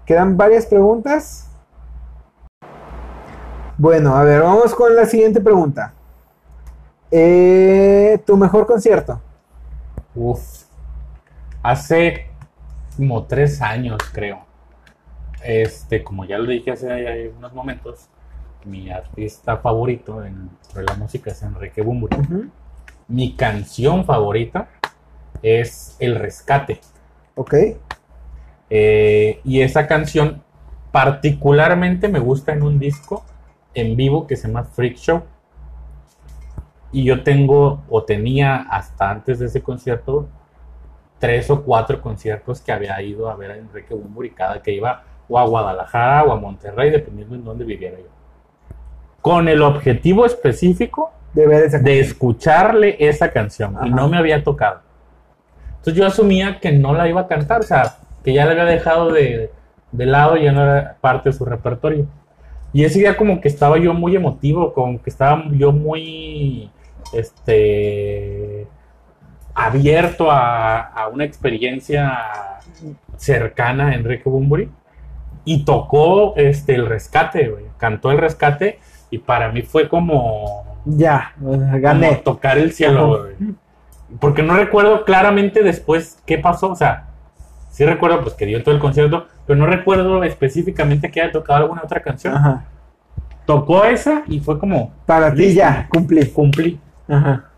[0.07, 1.51] quedan varias preguntas.
[3.77, 5.95] Bueno, a ver, vamos con la siguiente pregunta.
[7.13, 9.21] Eh, ¿Tu mejor concierto?
[10.15, 10.65] Uf.
[11.63, 12.27] Hace
[12.97, 14.41] como tres años, creo.
[15.43, 18.09] Este, como ya lo dije hace unos momentos,
[18.65, 22.17] mi artista favorito en de la música es Enrique Bumburi.
[23.07, 24.69] Mi canción favorita
[25.43, 26.81] es El Rescate.
[27.35, 27.55] Ok.
[28.71, 30.43] Eh, y esa canción
[30.93, 33.25] particularmente me gusta en un disco
[33.75, 35.23] en vivo que se llama Freak Show.
[36.93, 40.28] Y yo tengo o tenía hasta antes de ese concierto
[41.18, 45.03] tres o cuatro conciertos que había ido a ver a Enrique Bumburi cada que iba
[45.28, 48.07] o a Guadalajara o a Monterrey, dependiendo en dónde viviera yo.
[49.20, 53.89] Con el objetivo específico De ver esa de escucharle esa canción y Ajá.
[53.89, 54.80] no me había tocado.
[55.70, 58.64] Entonces yo asumía que no la iba a cantar, o sea, que ya la había
[58.64, 59.51] dejado de,
[59.93, 62.07] de lado y ya no era parte de su repertorio.
[62.72, 66.70] Y ese día como que estaba yo muy emotivo, como que estaba yo muy
[67.13, 68.67] este
[69.55, 72.19] abierto a, a una experiencia
[73.17, 74.71] cercana a Enrique Bumburi
[75.45, 77.65] y tocó este el rescate, güey.
[77.79, 78.79] cantó el rescate
[79.11, 82.17] y para mí fue como Ya, como gané.
[82.17, 83.55] tocar el cielo, güey.
[84.21, 86.71] Porque no recuerdo claramente después qué pasó.
[86.71, 87.09] O sea,
[87.71, 91.61] sí recuerdo pues que dio todo el concierto, pero no recuerdo específicamente que haya tocado
[91.61, 92.35] alguna otra canción.
[92.37, 92.65] Ajá.
[93.47, 96.27] Tocó esa y fue como Para ti ya, cumplí.
[96.31, 96.79] cumplí
[97.09, 97.51] Ajá.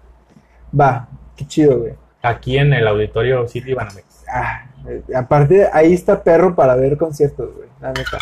[0.79, 1.95] Va, qué chido, güey.
[2.23, 4.25] aquí en el auditorio City Banamex.
[4.33, 4.67] Ah,
[5.15, 7.69] aparte, ahí está perro para ver conciertos, güey.
[7.81, 8.19] La neta.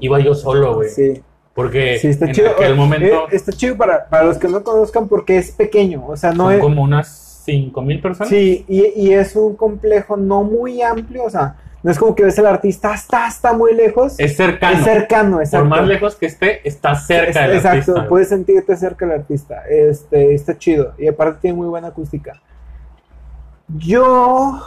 [0.00, 0.88] Iba yo solo, güey.
[0.90, 1.22] Sí,
[1.54, 2.50] Porque sí, está en chido.
[2.50, 6.06] aquel momento eh, está chido para, para los que no conozcan porque es pequeño.
[6.06, 6.60] O sea, no son es.
[6.60, 8.28] como unas cinco mil personas.
[8.28, 11.24] Sí, y, y es un complejo no muy amplio.
[11.24, 14.18] O sea, no es como que ves al artista hasta, hasta muy lejos.
[14.18, 14.76] Es cercano.
[14.78, 15.68] Es cercano, exacto.
[15.68, 18.08] Por más lejos que esté, está cerca Es- del Exacto, artista.
[18.08, 19.62] puedes sentirte cerca del artista.
[19.68, 20.94] Este, está chido.
[20.98, 22.32] Y aparte tiene muy buena acústica.
[23.68, 24.60] Yo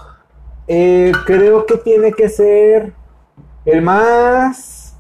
[0.67, 2.93] eh, creo que tiene que ser
[3.65, 4.95] el más.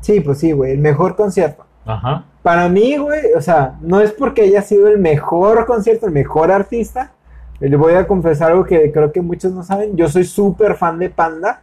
[0.00, 1.64] Sí, pues sí, güey, el mejor concierto.
[1.84, 2.24] Ajá.
[2.42, 6.52] Para mí, güey, o sea, no es porque haya sido el mejor concierto, el mejor
[6.52, 7.12] artista.
[7.60, 9.96] Le voy a confesar algo que creo que muchos no saben.
[9.96, 11.62] Yo soy súper fan de Panda.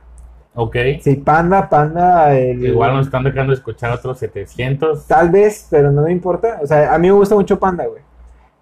[0.56, 0.76] Ok.
[1.02, 2.36] Sí, Panda, Panda.
[2.38, 5.06] el- Igual nos están dejando escuchar otros 700.
[5.08, 6.60] Tal vez, pero no me importa.
[6.62, 8.02] O sea, a mí me gusta mucho Panda, güey.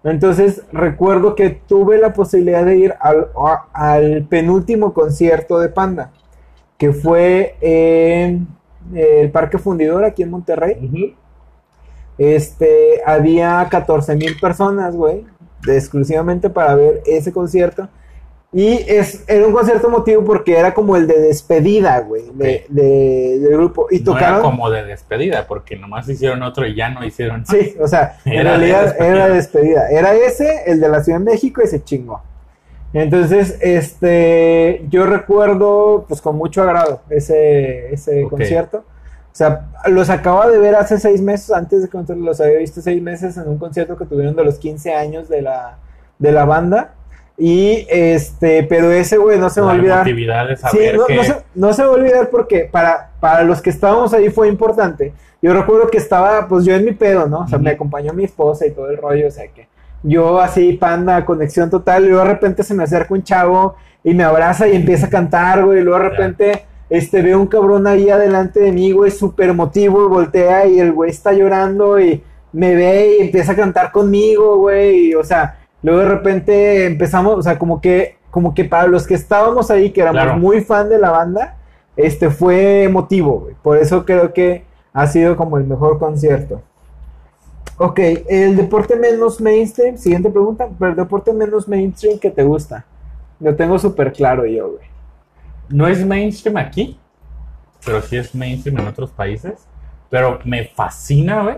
[0.04, 6.10] Entonces, recuerdo que tuve la posibilidad de ir al, a- al penúltimo concierto de Panda,
[6.76, 8.48] que fue en
[8.94, 11.14] el Parque Fundidor aquí en Monterrey.
[12.18, 15.24] Este, había 14 mil personas, güey,
[15.66, 17.88] exclusivamente para ver ese concierto.
[18.54, 23.38] Y es, era un concierto emotivo porque era como el de despedida, güey, de, de-
[23.40, 23.86] del grupo.
[23.90, 27.46] Y No era como de despedida, porque nomás hicieron otro y ya no hicieron.
[27.46, 29.08] Sí, o sea, en Era de realidad despedida.
[29.14, 29.88] era despedida.
[29.90, 32.20] Era ese, el de la Ciudad de México, y se chingó.
[32.92, 38.84] Entonces, este, yo recuerdo, pues con mucho agrado ese, ese concierto.
[39.32, 42.82] O sea, los acababa de ver hace seis meses, antes de que los había visto
[42.82, 45.78] seis meses en un concierto que tuvieron de los 15 años de la,
[46.18, 46.94] de la banda.
[47.38, 50.06] Y este, pero ese, güey, no se me va a olvidar.
[50.70, 51.16] Sí, no, que...
[51.16, 54.48] no se, no se va a olvidar porque para, para los que estábamos ahí fue
[54.48, 55.14] importante.
[55.40, 57.40] Yo recuerdo que estaba, pues yo en mi pedo, ¿no?
[57.40, 59.66] O sea, me acompañó mi esposa y todo el rollo, o sea que
[60.02, 64.14] yo así, panda, conexión total, y luego de repente se me acerca un chavo y
[64.14, 67.86] me abraza y empieza a cantar, güey, y luego de repente este, veo un cabrón
[67.86, 72.22] ahí adelante de mí, güey, súper emotivo, y voltea y el güey está llorando y
[72.52, 77.38] me ve y empieza a cantar conmigo, güey, y, o sea, luego de repente empezamos,
[77.38, 80.38] o sea, como que, como que para los que estábamos ahí, que éramos Claro.
[80.38, 81.56] muy fan de la banda,
[81.96, 86.60] este fue emotivo, güey, por eso creo que ha sido como el mejor concierto.
[87.78, 92.84] Ok, el deporte menos mainstream, siguiente pregunta, pero el deporte menos mainstream que te gusta.
[93.40, 94.91] Lo tengo súper claro yo, güey.
[95.72, 96.98] No es mainstream aquí,
[97.84, 99.66] pero sí es mainstream en otros países.
[100.10, 101.56] Pero me fascina, güey,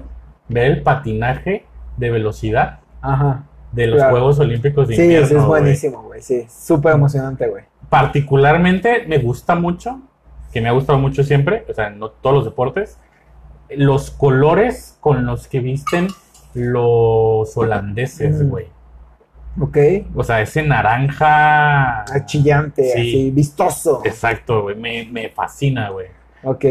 [0.49, 3.45] ver el patinaje de velocidad Ajá.
[3.73, 4.11] de los Claro.
[4.13, 5.27] Juegos Olímpicos de Sí, invierno.
[5.27, 6.23] ese es buenísimo, güey.
[6.23, 7.65] Sí, súper emocionante, güey.
[7.91, 10.01] Particularmente me gusta mucho,
[10.53, 12.99] que me ha gustado mucho siempre, o sea, no todos los deportes,
[13.71, 16.07] los colores con los que visten
[16.55, 18.49] los holandeses, Mm.
[18.49, 18.67] güey.
[19.61, 19.79] Ok.
[20.15, 22.03] O sea, ese naranja.
[22.13, 22.99] Achillante, Sí.
[23.01, 24.03] así, vistoso.
[24.05, 24.77] Exacto, güey.
[24.77, 26.09] Me, me fascina, güey.
[26.43, 26.65] Ok.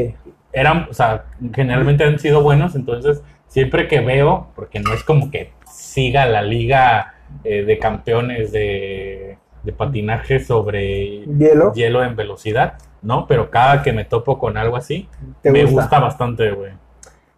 [0.52, 5.32] Eran, o sea, generalmente han sido buenos, entonces siempre que veo, porque no es como
[5.32, 11.74] que siga la liga eh, de campeones de, de patinaje sobre Hielo.
[11.74, 13.26] hielo en velocidad, ¿no?
[13.28, 15.08] Pero cada que me topo con algo así,
[15.42, 15.82] ¿Te me gusta?
[15.82, 16.72] gusta bastante, güey.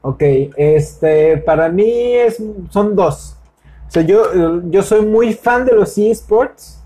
[0.02, 0.22] Ok,
[0.58, 3.35] este, para mí es, son dos.
[3.88, 6.84] O sea, yo, yo soy muy fan de los eSports.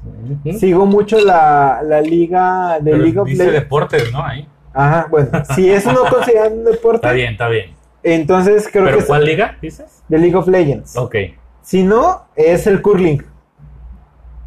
[0.60, 3.64] Sigo mucho la, la liga de Pero League of dice Legends.
[3.64, 4.24] deportes, ¿no?
[4.24, 4.48] Ahí.
[4.74, 7.76] Ajá, bueno, si eso no consideran un deporte, Está bien, está bien.
[8.04, 10.04] entonces creo que ¿Pero es cuál liga dices?
[10.08, 10.96] de League of Legends.
[10.96, 11.16] Ok.
[11.62, 13.24] Si no, es el curling.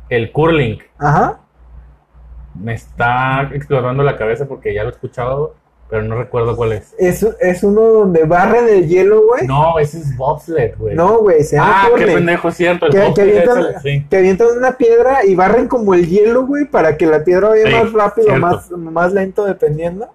[0.09, 0.79] El curling.
[0.99, 1.41] Ajá.
[2.55, 5.55] Me está explorando la cabeza porque ya lo he escuchado,
[5.93, 6.95] pero no recuerdo cuál es.
[6.99, 9.47] Es, es uno donde barren el hielo, güey.
[9.47, 10.95] No, ese es bobsled, güey.
[10.97, 12.87] No, güey, se llama Ah, qué pendejo, cierto.
[12.87, 14.07] El Que, que avientan, el- sí.
[14.09, 17.67] que avientan una piedra y barren como el hielo, güey, para que la piedra vaya
[17.67, 18.47] Sí, más rápido o cierto.
[18.47, 20.09] más, más lento, dependiendo.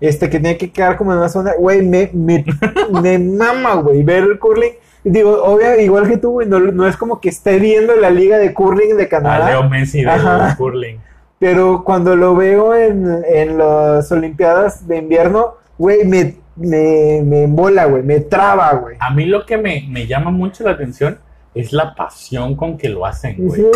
[0.00, 1.54] Este, que tiene que quedar como en una zona.
[1.58, 2.44] Güey, me, me,
[3.02, 4.74] me mama, güey, ver el curling.
[5.02, 8.38] Digo, obvio, igual que tú, güey, no, no es como que esté viendo la liga
[8.38, 9.50] de curling de A Canadá.
[9.50, 10.54] Leo Messi Ajá.
[10.56, 10.98] curling.
[11.38, 17.84] Pero cuando lo veo en, en las Olimpiadas de invierno, güey, me, me, me embola,
[17.84, 18.96] güey, me traba, güey.
[19.00, 21.18] A mí lo que me, me llama mucho la atención
[21.54, 23.60] es la pasión con que lo hacen, güey.
[23.62, 23.70] Ujú.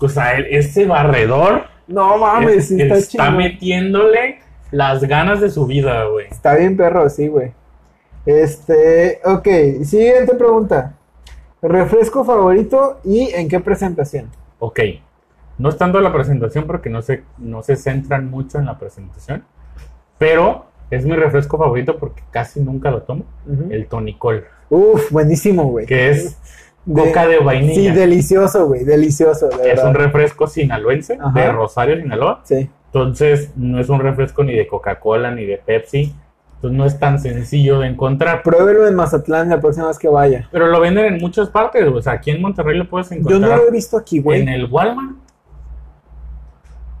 [0.00, 4.38] O sea, el- ese barredor No mames, es- sí está, está metiéndole
[4.70, 6.26] las ganas de su vida, güey.
[6.30, 7.52] Está bien, perro, sí, güey.
[8.26, 9.48] Este, ok,
[9.84, 10.94] siguiente pregunta.
[11.62, 14.30] Refresco favorito y en qué presentación.
[14.58, 14.80] Ok.
[15.58, 19.44] No es tanto la presentación porque no se, no se centran mucho en la presentación.
[20.18, 23.24] Pero es mi refresco favorito porque casi nunca lo tomo.
[23.46, 23.66] Ujú.
[23.70, 24.44] El tonicol.
[24.70, 25.86] Uf, buenísimo, güey.
[25.86, 26.38] Que es
[26.84, 27.94] De- coca de Sí, vainilla.
[27.94, 29.88] delicioso, güey, delicioso, de es verdad.
[29.88, 31.38] un refresco sinaloense Ajá.
[31.38, 32.40] de Rosario, Sinaloa.
[32.44, 36.14] Sí, Entonces, no es un refresco ni de Coca-Cola ni de Pepsi.
[36.54, 38.42] Entonces, no es tan sencillo de encontrar.
[38.42, 40.48] pruébelo en Mazatlán la próxima vez que vaya.
[40.50, 41.86] Pero lo venden en muchas partes.
[41.86, 44.40] O sea, aquí en Monterrey lo puedes Yo encontrar no lo he visto aquí, güey.
[44.40, 45.16] en el Walmart.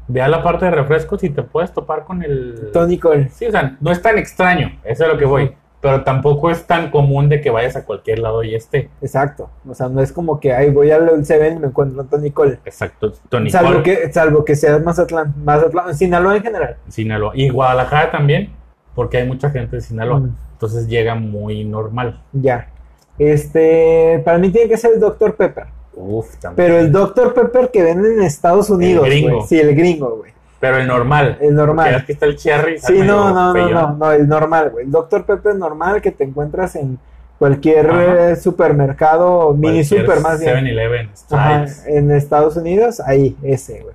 [0.08, 2.70] Ve a la parte de refrescos y te puedes topar con el...
[2.72, 3.28] Tony Cole.
[3.28, 5.54] Sí, o sea, no es tan extraño, eso es lo que voy.
[5.80, 8.90] Pero tampoco es tan común de que vayas a cualquier lado y esté.
[9.00, 9.48] Exacto.
[9.68, 12.32] O sea, no es como que ahí voy al Seven y me encuentro a Tony
[12.32, 12.58] Cole.
[12.64, 15.34] Exacto, Tony Salvo Cole, que, salvo que sea Mazatlán.
[15.44, 16.76] Mazatlán, Sinaloa en general.
[16.88, 17.30] Sinaloa.
[17.34, 18.50] Y Guadalajara también,
[18.96, 20.18] porque hay mucha gente de Sinaloa.
[20.18, 20.36] Mm.
[20.54, 22.20] Entonces llega muy normal.
[22.32, 22.70] Ya.
[23.16, 25.36] Este, para mí tiene que ser el Dr.
[25.36, 25.66] Pepper.
[26.00, 26.54] Uf, también.
[26.68, 27.34] Pero el Dr.
[27.34, 29.04] Pepper que venden en Estados Unidos.
[29.06, 29.36] gringo.
[29.36, 29.48] güey.
[29.48, 30.32] Sí, el gringo, güey.
[30.60, 31.38] Pero el normal.
[31.40, 31.94] El normal.
[31.94, 32.78] Aquí está el cherry.
[32.78, 34.86] Sí, no, no, no, no, no, el normal, güey.
[34.86, 35.24] El Dr.
[35.24, 36.98] Pepper normal que te encuentras en
[37.38, 38.30] cualquier Ajá.
[38.30, 40.56] eh, supermercado, mini Cualquier super más bien.
[40.64, 41.86] 7-Eleven, Ajá, Stripes.
[41.86, 43.94] en Estados Unidos, ahí, ese, güey.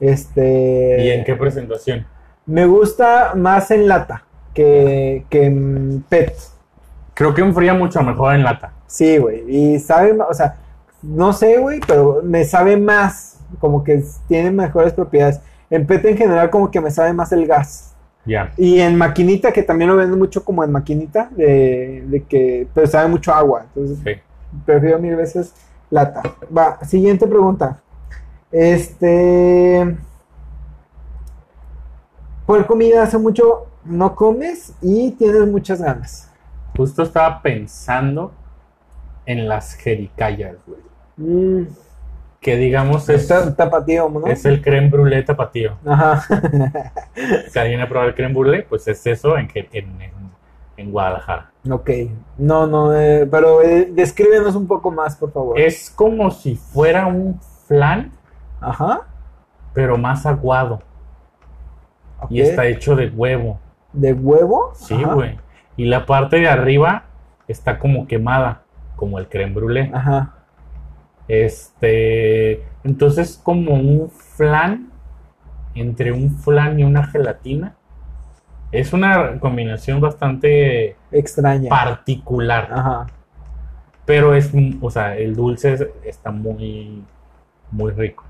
[0.00, 0.96] Este.
[1.04, 2.06] ¿Y en qué presentación?
[2.46, 4.24] Me gusta más en lata
[4.54, 6.34] que, que en PET.
[7.14, 8.72] Creo que enfría mucho mejor en lata.
[8.86, 9.44] Sí, güey.
[9.48, 10.56] Y sabe, o sea,
[11.02, 13.38] no sé, güey, pero me sabe más.
[13.60, 15.40] Como que tiene mejores propiedades.
[15.70, 17.94] En PET en general, como que me sabe más el gas.
[18.24, 18.52] Ya.
[18.56, 22.86] Y en maquinita, que también lo vendo mucho como en maquinita, de, de que, pero
[22.88, 23.66] sabe mucho agua.
[23.68, 24.20] Entonces, Sí.
[24.64, 25.54] prefiero mil veces
[25.90, 26.22] lata.
[26.56, 27.80] Va, siguiente pregunta.
[28.50, 29.96] Este.
[32.46, 36.30] ¿Cuál comida hace mucho no comes y tienes muchas ganas?
[36.76, 38.32] Justo estaba pensando
[39.24, 40.80] en las jericayas, güey.
[41.16, 41.62] Mm,
[42.40, 44.26] Que digamos es, está tapatío, ¿no?
[44.26, 45.76] es el creme brûlée tapatío.
[45.86, 46.22] Ajá.
[47.50, 50.26] Si alguien ha probado el creme brûlée, pues es eso en, en, en-
[50.78, 51.50] en Guadalajara.
[51.70, 51.90] ok.
[52.36, 55.58] No, no, eh, pero eh, descríbenos un poco más, por favor.
[55.58, 58.12] Es como si fuera un flan,
[58.60, 59.00] Ajá.
[59.72, 60.82] pero más aguado.
[62.28, 63.58] Y está hecho de huevo.
[63.94, 64.72] ¿De huevo?
[64.74, 65.38] Sí, güey.
[65.78, 67.04] Y la parte de arriba
[67.48, 68.62] está como quemada,
[68.96, 69.90] como el creme brûlée.
[69.94, 70.34] Ajá.
[71.28, 74.90] Este, entonces como un flan
[75.74, 77.74] entre un flan y una gelatina.
[78.72, 81.68] Es una combinación bastante Extraña.
[81.68, 83.06] particular, Ajá.
[84.04, 84.50] pero es,
[84.80, 87.04] o sea, el dulce es- está muy,
[87.70, 88.24] muy rico.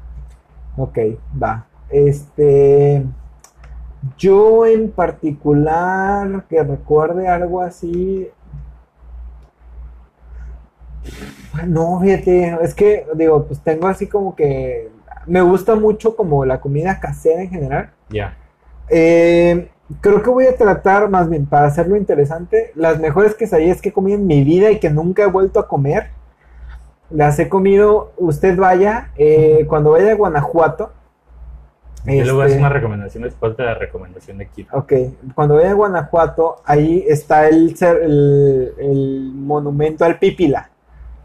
[0.77, 0.99] Ok,
[1.43, 1.67] va.
[1.91, 3.03] Este.
[4.19, 8.29] Yo en particular, que recuerde algo así.
[11.67, 14.91] No, fíjate, es que, digo, pues tengo así como que.
[15.27, 17.91] Me gusta mucho como la comida casera en general.
[18.11, 18.37] Ya,
[18.89, 19.69] Eh,
[20.01, 23.93] creo que voy a tratar, más bien, para hacerlo interesante, las mejores quesadillas que he
[23.93, 26.11] comido en mi vida y que nunca he vuelto a comer.
[27.11, 30.93] Las he comido, usted vaya, eh, cuando vaya a Guanajuato.
[32.05, 34.69] yo le voy a hacer una recomendación después de la recomendación de Kiro.
[34.73, 34.93] Ok,
[35.35, 40.71] cuando vaya a Guanajuato, ahí está el, el, el monumento al Pípila.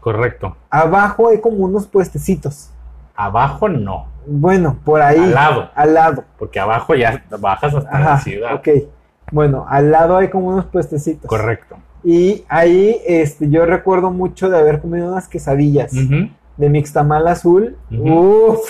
[0.02, 0.56] Correcto.
[0.68, 2.70] Abajo hay como unos puestecitos.
[3.14, 5.18] Abajo no, Bueno, por ahí.
[5.18, 6.24] al lado, Al lado.
[6.38, 8.54] porque abajo ya bajas hasta la ciudad.
[8.56, 8.68] ok.
[9.30, 11.26] Bueno, al lado hay como unos puestecitos.
[11.28, 11.76] Correcto.
[12.04, 17.76] Y ahí este, yo recuerdo mucho de haber comido unas quesadillas de mixtamal azul.
[17.90, 18.12] Ujú.
[18.54, 18.60] Uf,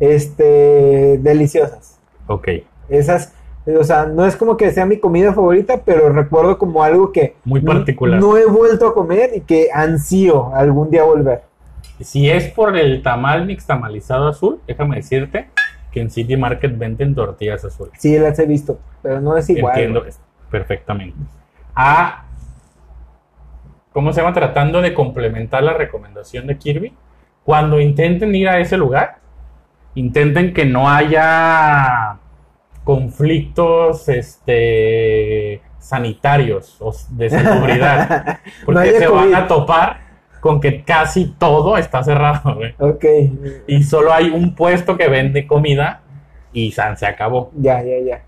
[0.00, 1.98] este, deliciosas.
[2.26, 2.48] Ok,
[2.88, 3.32] Esas,
[3.66, 7.36] o sea, no es como que sea mi comida favorita, pero recuerdo como algo que
[7.44, 8.18] muy particular.
[8.18, 11.42] no he vuelto a comer y que ansío algún día volver.
[12.00, 15.50] Si es por el tamal nixtamalizado azul, déjame decirte
[15.92, 17.92] que en City Market venden tortillas azules.
[17.98, 19.74] Sí, las he visto, pero no es igual.
[19.74, 20.04] Entiendo
[20.50, 21.18] perfectamente.
[21.74, 22.24] A,
[23.92, 24.32] ¿cómo se llama?
[24.32, 26.94] Tratando de complementar la recomendación de Kirby.
[27.44, 29.18] Cuando intenten ir a ese lugar,
[29.94, 32.19] intenten que no haya
[32.90, 38.40] conflictos este, sanitarios o de seguridad.
[38.66, 40.00] Porque se van a topar
[40.40, 42.74] con que casi todo está cerrado, güey.
[42.80, 43.04] Ok,
[43.68, 46.00] Y solo hay un puesto que vende comida
[46.52, 47.52] y san, se acabó.
[47.56, 48.22] ya, ya, ya.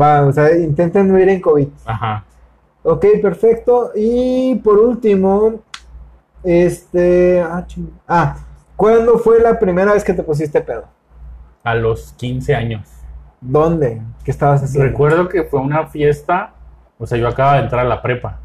[0.00, 1.68] Va, o sea, intenten no ir en COVID.
[1.84, 2.24] Ajá.
[2.82, 3.92] Ok, perfecto.
[3.94, 5.60] Y por último,
[6.42, 7.40] este.
[7.40, 7.64] Ah,
[8.08, 8.36] ah,
[8.74, 10.86] ¿cuándo fue la primera vez que te pusiste pedo?
[11.62, 12.97] A los 15 años.
[13.40, 14.02] ¿Dónde?
[14.24, 14.88] ¿Qué estabas haciendo?
[14.88, 16.54] Recuerdo que fue una fiesta,
[16.98, 18.40] o sea, yo acababa de entrar a la prepa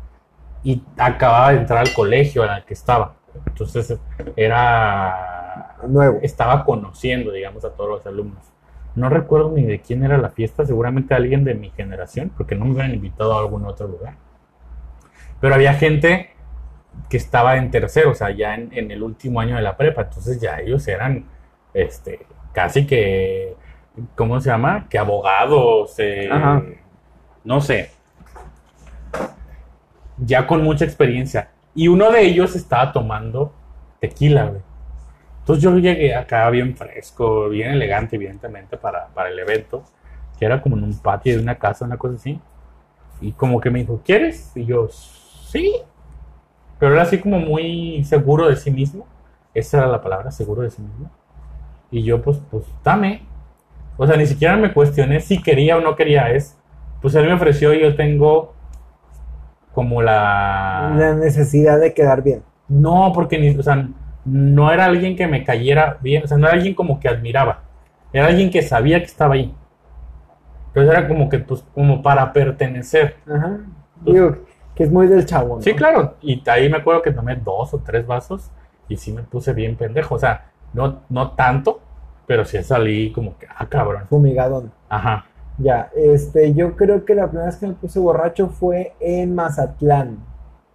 [0.64, 3.16] y acababa de entrar al colegio en el que estaba.
[3.46, 3.98] Entonces
[4.36, 6.20] era Nuevo.
[6.22, 8.44] estaba conociendo, digamos, a todos los alumnos.
[8.96, 12.66] No recuerdo ni de quién era la fiesta, seguramente alguien de mi generación, porque no
[12.66, 14.16] me hubieran invitado a algún otro lugar.
[15.42, 16.30] Pero había gente
[17.10, 20.04] que estaba en tercero, o sea, ya en, en el último año de la prepa,
[20.04, 21.26] entonces ya ellos eran,
[21.74, 23.56] este, casi que,
[24.16, 24.88] ¿cómo se llama?
[24.90, 26.30] Que abogados, eh,
[27.44, 27.92] no sé,
[30.18, 31.50] ya con mucha experiencia.
[31.76, 33.54] Y uno de ellos estaba tomando
[34.00, 34.62] tequila, güey.
[35.40, 39.84] Entonces yo llegué acá bien fresco, bien elegante, evidentemente, para, para el evento,
[40.40, 42.40] que era como en un patio de una casa, una cosa así.
[43.20, 44.56] Y como que me dijo, ¿quieres?
[44.56, 45.74] Y yo, sí.
[46.80, 49.06] Pero era así como muy seguro de sí mismo.
[49.54, 51.12] Esa era la palabra, seguro de sí mismo.
[51.92, 53.24] Y yo, pues, pues, dame.
[53.98, 56.32] O sea, ni siquiera me cuestioné si quería o no quería.
[56.32, 56.58] Es,
[57.02, 58.54] pues él me ofreció y yo tengo
[59.74, 60.94] como la...
[60.98, 62.44] La necesidad de quedar bien.
[62.68, 63.88] No, porque ni, o sea,
[64.26, 67.64] no era alguien que me cayera bien, o sea, no era alguien como que admiraba.
[68.12, 69.54] Era alguien que sabía que estaba ahí.
[70.68, 73.18] Entonces era como que, pues, como para pertenecer.
[73.28, 73.60] Ajá.
[74.06, 74.38] Digo,
[74.76, 75.62] que es muy del chavo, ¿no?
[75.62, 76.16] Sí, claro.
[76.22, 78.52] Y ahí me acuerdo que tomé dos o tres vasos
[78.88, 80.16] y sí me puse bien pendejo.
[80.16, 81.82] O sea, no, no tanto,
[82.26, 84.04] pero sí salí como que, ah, cabrón.
[84.10, 84.72] Fumigadón.
[84.90, 85.26] Ajá.
[85.58, 90.18] Ya, este, yo creo que la primera vez que me puse borracho fue en Mazatlán.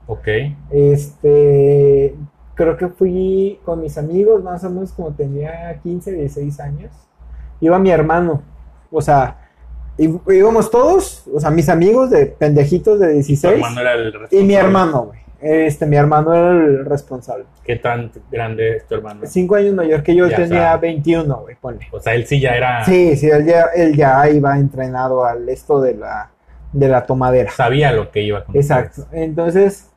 [0.07, 0.29] Ok.
[0.71, 2.15] Este,
[2.55, 6.93] creo que fui con mis amigos, más o menos como tenía 15, 16 años.
[7.61, 8.43] Iba mi hermano,
[8.91, 9.49] o sea,
[9.99, 14.45] íbamos todos, o sea, mis amigos de pendejitos de Tu 16 hermano era el y
[14.45, 15.21] mi hermano, güey.
[15.41, 17.45] Este, mi hermano era el responsable.
[17.65, 19.21] ¿Qué tan grande es tu hermano?
[19.25, 21.87] Cinco años mayor que yo, Ya, tenía sea, 21, güey, ponle.
[21.93, 22.85] O sea, él sí ya era.
[22.85, 26.31] Sí, sí, él ya, él ya iba entrenado al esto de la,
[26.73, 27.51] de la tomadera.
[27.53, 29.07] Sabía lo que iba con Exacto.
[29.13, 29.91] Entonces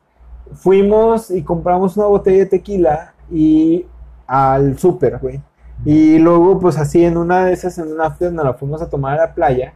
[0.54, 3.86] fuimos y compramos una botella de tequila y
[4.26, 5.40] al súper, güey.
[5.84, 8.88] Y luego, pues así en una de esas, en una after, nos la fuimos a
[8.88, 9.74] tomar a la playa.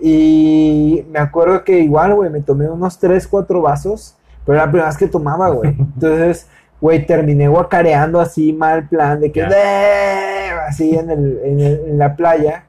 [0.00, 4.70] Y me acuerdo que igual, güey, me tomé unos 3, 4 vasos, pero era la
[4.70, 5.70] primera vez que tomaba, güey.
[5.78, 6.48] Entonces,
[6.80, 9.48] güey, terminé guacareando así mal plan de que Ya.
[9.50, 12.64] "Eh", así en, el, en, el- en la playa.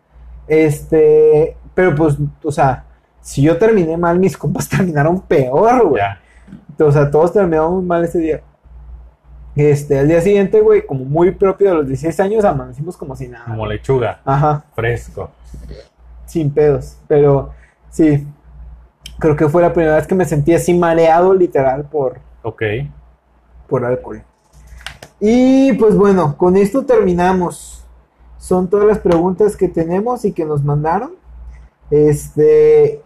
[0.48, 2.86] Este, pero pues, o sea,
[3.22, 6.04] si yo terminé mal, mis compas terminaron peor, güey.
[6.80, 8.42] O sea, todos terminamos mal ese día.
[9.56, 13.28] Este, al día siguiente, güey, como muy propio de los 16 años, amanecimos como si
[13.30, 13.46] nada.
[13.46, 15.32] Como lechuga, Ajá, fresco.
[16.26, 16.98] sin pedos.
[17.08, 17.52] Pero
[17.90, 18.28] sí,
[19.20, 22.64] creo que fue la primera vez que me sentí así mareado, literal, por, Ok.
[23.68, 24.22] por alcohol.
[25.20, 27.84] Y pues bueno, con esto terminamos.
[28.38, 31.14] Son todas las preguntas que tenemos y que nos mandaron.
[31.90, 33.02] Este,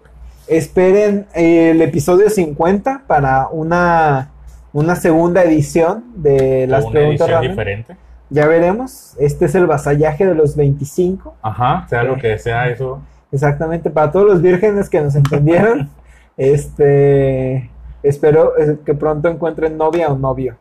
[0.47, 4.31] esperen el episodio 50 para una,
[4.73, 7.97] una segunda edición de las una preguntas edición diferente.
[8.31, 9.15] Ya veremos.
[9.19, 11.35] Este es el vasallaje de los 25.
[11.41, 13.01] Ajá, sea lo que sea eso.
[13.31, 15.89] Exactamente, para todos los vírgenes que nos entendieron.
[16.37, 17.69] este,
[18.01, 20.57] espero eh, que pronto encuentren novia o novio.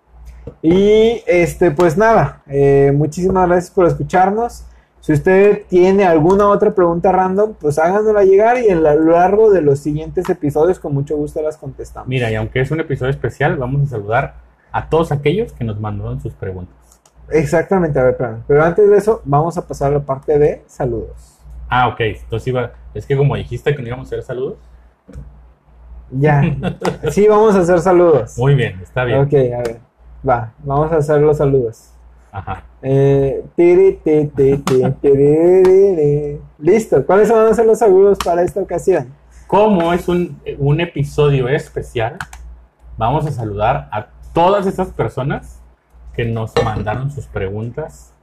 [0.63, 4.65] Y este, pues nada, eh, muchísimas gracias por escucharnos.
[5.01, 9.63] Si usted tiene alguna otra pregunta random, pues háganosla llegar y a lo largo de
[9.63, 12.09] los siguientes episodios con mucho gusto las contestamos.
[12.09, 14.35] Mira, y aunque es un episodio especial, vamos a saludar
[14.73, 16.75] a todos aquellos que nos mandaron sus preguntas.
[17.31, 18.17] Exactamente, a ver.
[18.47, 21.38] Pero antes de eso, vamos a pasar a la parte de saludos.
[21.69, 22.01] Ah, ok.
[22.01, 22.73] Entonces iba.
[22.95, 24.59] Es que como dijiste que no íbamos a hacer saludos.
[26.11, 26.43] Ya,
[27.11, 28.39] sí, vamos a hacer saludos.
[28.39, 29.21] Muy bien, está bien.
[29.21, 29.81] Ok, a ver,
[30.27, 31.93] va, vamos a hacer los saludos.
[32.33, 32.65] Ajá.
[32.83, 34.01] Eh, tiri.
[36.59, 39.13] Listo, ¿cuáles van a ser los saludos para esta ocasión?
[39.47, 42.17] Como es un, un episodio especial,
[42.97, 45.61] vamos a saludar a todas esas personas
[46.15, 48.15] que nos mandaron sus preguntas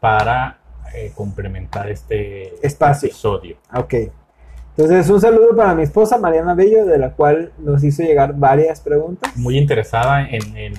[0.00, 0.59] para
[0.94, 3.08] eh, complementar este Espacio.
[3.08, 3.56] episodio.
[3.74, 3.94] Ok.
[4.76, 8.80] Entonces, un saludo para mi esposa Mariana Bello, de la cual nos hizo llegar varias
[8.80, 9.36] preguntas.
[9.36, 10.72] Muy interesada en, en,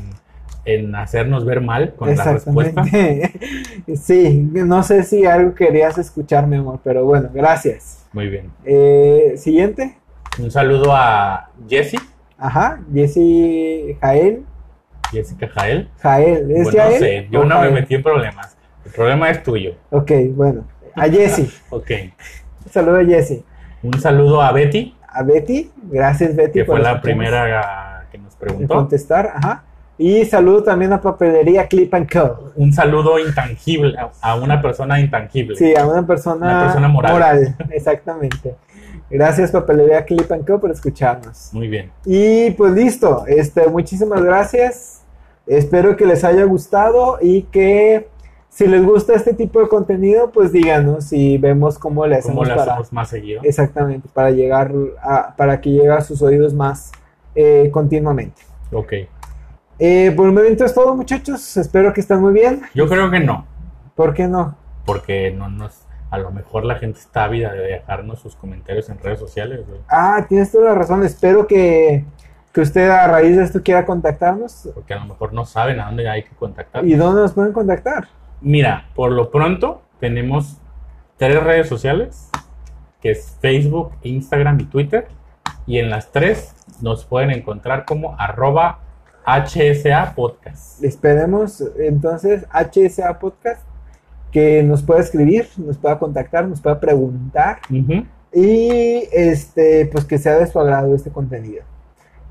[0.66, 2.84] en hacernos ver mal con la respuesta.
[3.95, 8.05] Sí, no sé si algo querías escuchar, mi amor, pero bueno, gracias.
[8.14, 8.51] Muy bien.
[8.64, 9.97] Eh, siguiente.
[10.39, 11.99] Un saludo a Jessie,
[12.38, 14.43] Ajá, Jessy Jael.
[15.12, 15.89] Jessica Jael.
[15.99, 16.99] Jael, ¿es Bueno, no Jael?
[16.99, 17.74] sé, yo no me Jael?
[17.74, 18.57] metí en problemas.
[18.86, 19.75] El problema es tuyo.
[19.89, 20.63] Ok, bueno.
[20.95, 21.51] A Jessy.
[21.69, 21.91] Ok.
[22.65, 23.43] Un saludo a Jessy.
[23.84, 25.71] Un saludo a Betty, A Betty.
[25.84, 26.59] Gracias, Betty.
[26.59, 28.75] que por fue la primera que nos preguntó.
[28.75, 29.32] contestar.
[29.36, 29.63] Ajá.
[29.97, 32.51] Y saludo también a Papelería Clip and Co.
[32.55, 35.55] Un saludo intangible a- una persona intangible.
[35.55, 37.55] Sí, a una persona, Una persona moral.
[37.71, 38.55] exactamente.
[39.09, 40.59] Gracias, Papelería Clip and Co.
[40.59, 41.49] por escucharnos.
[41.53, 41.91] Muy bien.
[42.05, 43.25] Y pues listo.
[43.27, 45.03] Este, muchísimas gracias.
[45.47, 48.07] Espero que les haya gustado y que
[48.52, 52.47] si les gusta este tipo de contenido, pues díganos y vemos cómo le ¿Cómo hacemos
[52.49, 52.72] lo para.
[52.74, 53.41] hacemos más seguido?
[53.43, 56.91] Exactamente, para llegar a, para que llegue a sus oídos más
[57.34, 58.41] eh, continuamente.
[58.74, 58.93] Ok.
[59.80, 61.56] Eh, por el momento es todo, muchachos.
[61.56, 62.62] Espero que estén muy bien.
[62.76, 63.45] Yo creo que no,
[63.95, 64.58] ¿Por qué no?
[64.86, 68.99] porque no nos, a lo mejor la gente está ávida de dejarnos sus comentarios en
[68.99, 69.62] redes sociales.
[69.88, 71.04] Ah, tienes toda la razón.
[71.06, 72.04] Espero que
[72.52, 74.70] que usted a raíz de esto quiera contactarnos.
[74.74, 76.86] Porque a lo mejor no saben a dónde hay que contactar.
[76.86, 78.10] ¿Y dónde nos pueden contactar?
[78.41, 80.57] Mira, por lo pronto tenemos
[81.17, 82.31] tres redes sociales,
[82.99, 85.07] que es Facebook, Instagram y Twitter.
[85.67, 88.79] Y en las tres nos pueden encontrar como arroba
[89.25, 90.83] HSA Podcast.
[90.83, 93.61] Esperemos entonces HSA Podcast
[94.31, 97.59] que nos pueda escribir, nos pueda contactar, nos pueda preguntar
[98.33, 101.63] y este pues que sea de su agrado este contenido.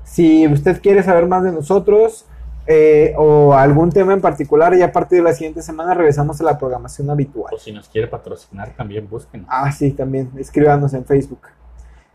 [0.03, 2.25] Si usted quiere saber más de nosotros
[2.67, 6.43] eh, o algún tema en particular, ya a partir de la siguiente semana regresamos a
[6.43, 7.53] la programación habitual.
[7.53, 9.47] O si nos quiere patrocinar, también búsquenos.
[9.49, 10.31] Ah, sí, también.
[10.37, 11.41] Escríbanos en Facebook.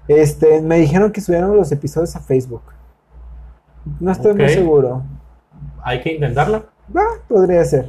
[0.08, 2.62] Este, me dijeron que subieron los episodios a Facebook.
[4.00, 5.02] No estoy muy seguro.
[5.82, 6.66] Hay que intentarlo.
[6.94, 7.88] Ah, podría ser.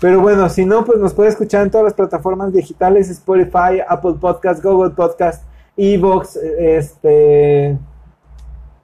[0.00, 4.14] Pero bueno, si no, pues nos puede escuchar en todas las plataformas digitales, Spotify, Apple
[4.20, 5.44] Podcast, Google Podcast,
[5.76, 7.78] Evox, este,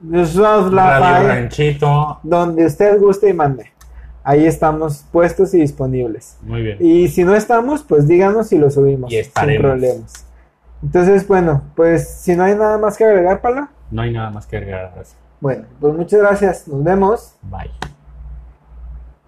[0.09, 2.19] Radio Ranchito.
[2.23, 3.71] donde usted guste y mande.
[4.23, 6.37] Ahí estamos puestos y disponibles.
[6.43, 6.77] Muy bien.
[6.79, 9.11] Y si no estamos, pues díganos y lo subimos.
[9.11, 9.61] Y sin estaremos.
[9.61, 10.25] problemas.
[10.83, 14.45] Entonces, bueno, pues si no hay nada más que agregar, Pala, No hay nada más
[14.47, 14.93] que agregar.
[15.39, 16.67] bueno, pues muchas gracias.
[16.67, 17.35] Nos vemos.
[17.43, 17.90] Bye.